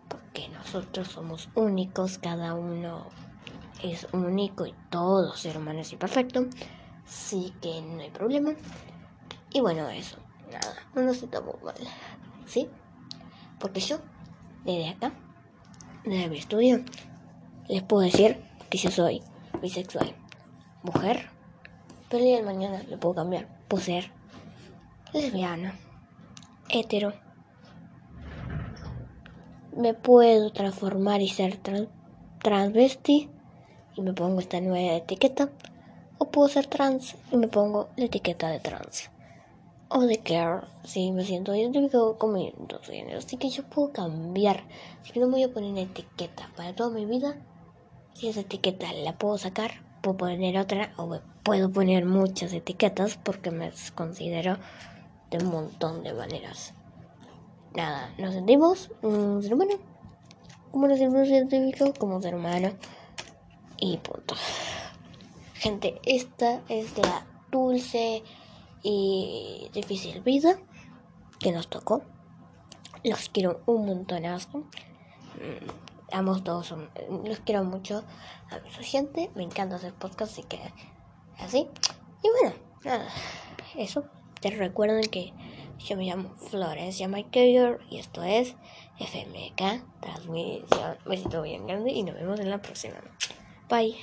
porque 0.09 0.49
nosotros 0.49 1.07
somos 1.07 1.47
únicos, 1.55 2.17
cada 2.17 2.53
uno 2.53 3.05
es 3.83 4.07
único 4.13 4.65
y 4.65 4.73
todos 4.89 5.39
ser 5.39 5.57
humanos 5.57 5.91
y 5.93 5.97
perfectos, 5.97 6.47
así 7.05 7.53
que 7.61 7.81
no 7.81 8.01
hay 8.01 8.09
problema. 8.09 8.53
Y 9.51 9.61
bueno, 9.61 9.87
eso, 9.89 10.17
nada, 10.51 10.75
no 10.93 11.01
nos 11.01 11.17
sentamos 11.17 11.61
mal, 11.63 11.75
¿sí? 12.45 12.69
Porque 13.59 13.79
yo, 13.79 13.99
desde 14.63 14.89
acá, 14.89 15.11
desde 16.03 16.29
mi 16.29 16.37
estudio, 16.37 16.83
les 17.67 17.83
puedo 17.83 18.03
decir 18.03 18.43
que 18.69 18.77
yo 18.77 18.91
soy 18.91 19.21
bisexual, 19.61 20.15
mujer, 20.83 21.29
pero 22.09 22.19
el 22.19 22.25
día 22.25 22.37
de 22.37 22.43
mañana 22.43 22.83
lo 22.89 22.99
puedo 22.99 23.15
cambiar, 23.15 23.47
puedo 23.67 23.83
ser 23.83 24.11
lesbiana, 25.13 25.75
hetero. 26.69 27.13
Me 29.75 29.93
puedo 29.93 30.51
transformar 30.51 31.21
y 31.21 31.27
ser 31.27 31.59
transvesti 32.39 33.29
y 33.95 34.01
me 34.01 34.13
pongo 34.13 34.39
esta 34.39 34.59
nueva 34.61 34.95
etiqueta. 34.95 35.49
O 36.17 36.25
puedo 36.29 36.47
ser 36.47 36.67
trans 36.67 37.15
y 37.31 37.37
me 37.37 37.47
pongo 37.47 37.89
la 37.97 38.05
etiqueta 38.05 38.49
de 38.49 38.59
trans. 38.59 39.09
o 39.89 40.01
de 40.01 40.17
care. 40.17 40.67
Sí, 40.83 41.11
me 41.11 41.23
siento 41.23 41.53
identificado 41.55 42.17
con 42.17 42.33
mi 42.33 42.53
género, 42.83 43.19
así 43.19 43.37
que 43.37 43.49
yo 43.49 43.63
puedo 43.63 43.91
cambiar. 43.91 44.63
Así 45.01 45.11
que 45.13 45.19
no 45.19 45.27
me 45.27 45.33
voy 45.33 45.43
a 45.43 45.53
poner 45.53 45.71
una 45.71 45.81
etiqueta 45.81 46.49
para 46.55 46.75
toda 46.75 46.89
mi 46.89 47.05
vida. 47.05 47.37
Si 48.13 48.27
esa 48.27 48.41
etiqueta 48.41 48.91
la 48.93 49.17
puedo 49.17 49.37
sacar, 49.37 49.71
puedo 50.01 50.17
poner 50.17 50.57
otra 50.57 50.93
o 50.97 51.19
puedo 51.43 51.71
poner 51.71 52.05
muchas 52.05 52.53
etiquetas 52.53 53.17
porque 53.17 53.51
me 53.51 53.71
considero 53.93 54.57
de 55.29 55.37
un 55.37 55.51
montón 55.51 56.03
de 56.03 56.13
maneras. 56.13 56.73
Nada, 57.75 58.13
nos 58.17 58.33
sentimos 58.33 58.91
un 59.01 59.43
ser 59.43 59.53
humano. 59.53 59.73
Como 60.71 60.87
nos 60.87 60.97
sentimos 60.97 61.27
identificados 61.27 61.97
como 61.97 62.21
ser 62.21 62.35
humano. 62.35 62.69
Y 63.77 63.97
punto. 63.97 64.35
Gente, 65.53 65.99
esta 66.05 66.61
es 66.69 66.97
la 66.97 67.25
dulce 67.51 68.23
y 68.83 69.69
difícil 69.73 70.21
vida 70.21 70.57
que 71.39 71.51
nos 71.51 71.67
tocó. 71.67 72.03
Los 73.03 73.29
quiero 73.29 73.61
un 73.65 73.85
montonazo. 73.85 74.59
Mm, 74.59 75.67
ambos 76.11 76.43
dos 76.43 76.73
los 77.25 77.39
quiero 77.39 77.63
mucho 77.63 78.03
a 78.51 78.59
mi 78.59 78.69
gente. 78.83 79.31
Me 79.35 79.43
encanta 79.43 79.75
hacer 79.75 79.93
podcast, 79.93 80.33
así 80.33 80.43
que 80.43 80.59
así. 81.39 81.67
Y 82.23 82.29
bueno, 82.29 82.55
nada, 82.83 83.07
eso. 83.75 84.05
Te 84.41 84.51
recuerden 84.51 85.09
que 85.09 85.33
yo 85.79 85.97
me 85.97 86.05
llamo 86.05 86.35
Florencia 86.35 87.07
Michael 87.07 87.79
y 87.89 87.97
esto 87.97 88.23
es 88.23 88.55
FMK 88.99 89.83
Transmisión. 89.99 90.97
Besito 91.05 91.41
bien 91.41 91.67
grande 91.67 91.91
y 91.91 92.03
nos 92.03 92.15
vemos 92.15 92.39
en 92.39 92.49
la 92.49 92.61
próxima. 92.61 92.95
Bye. 93.69 93.95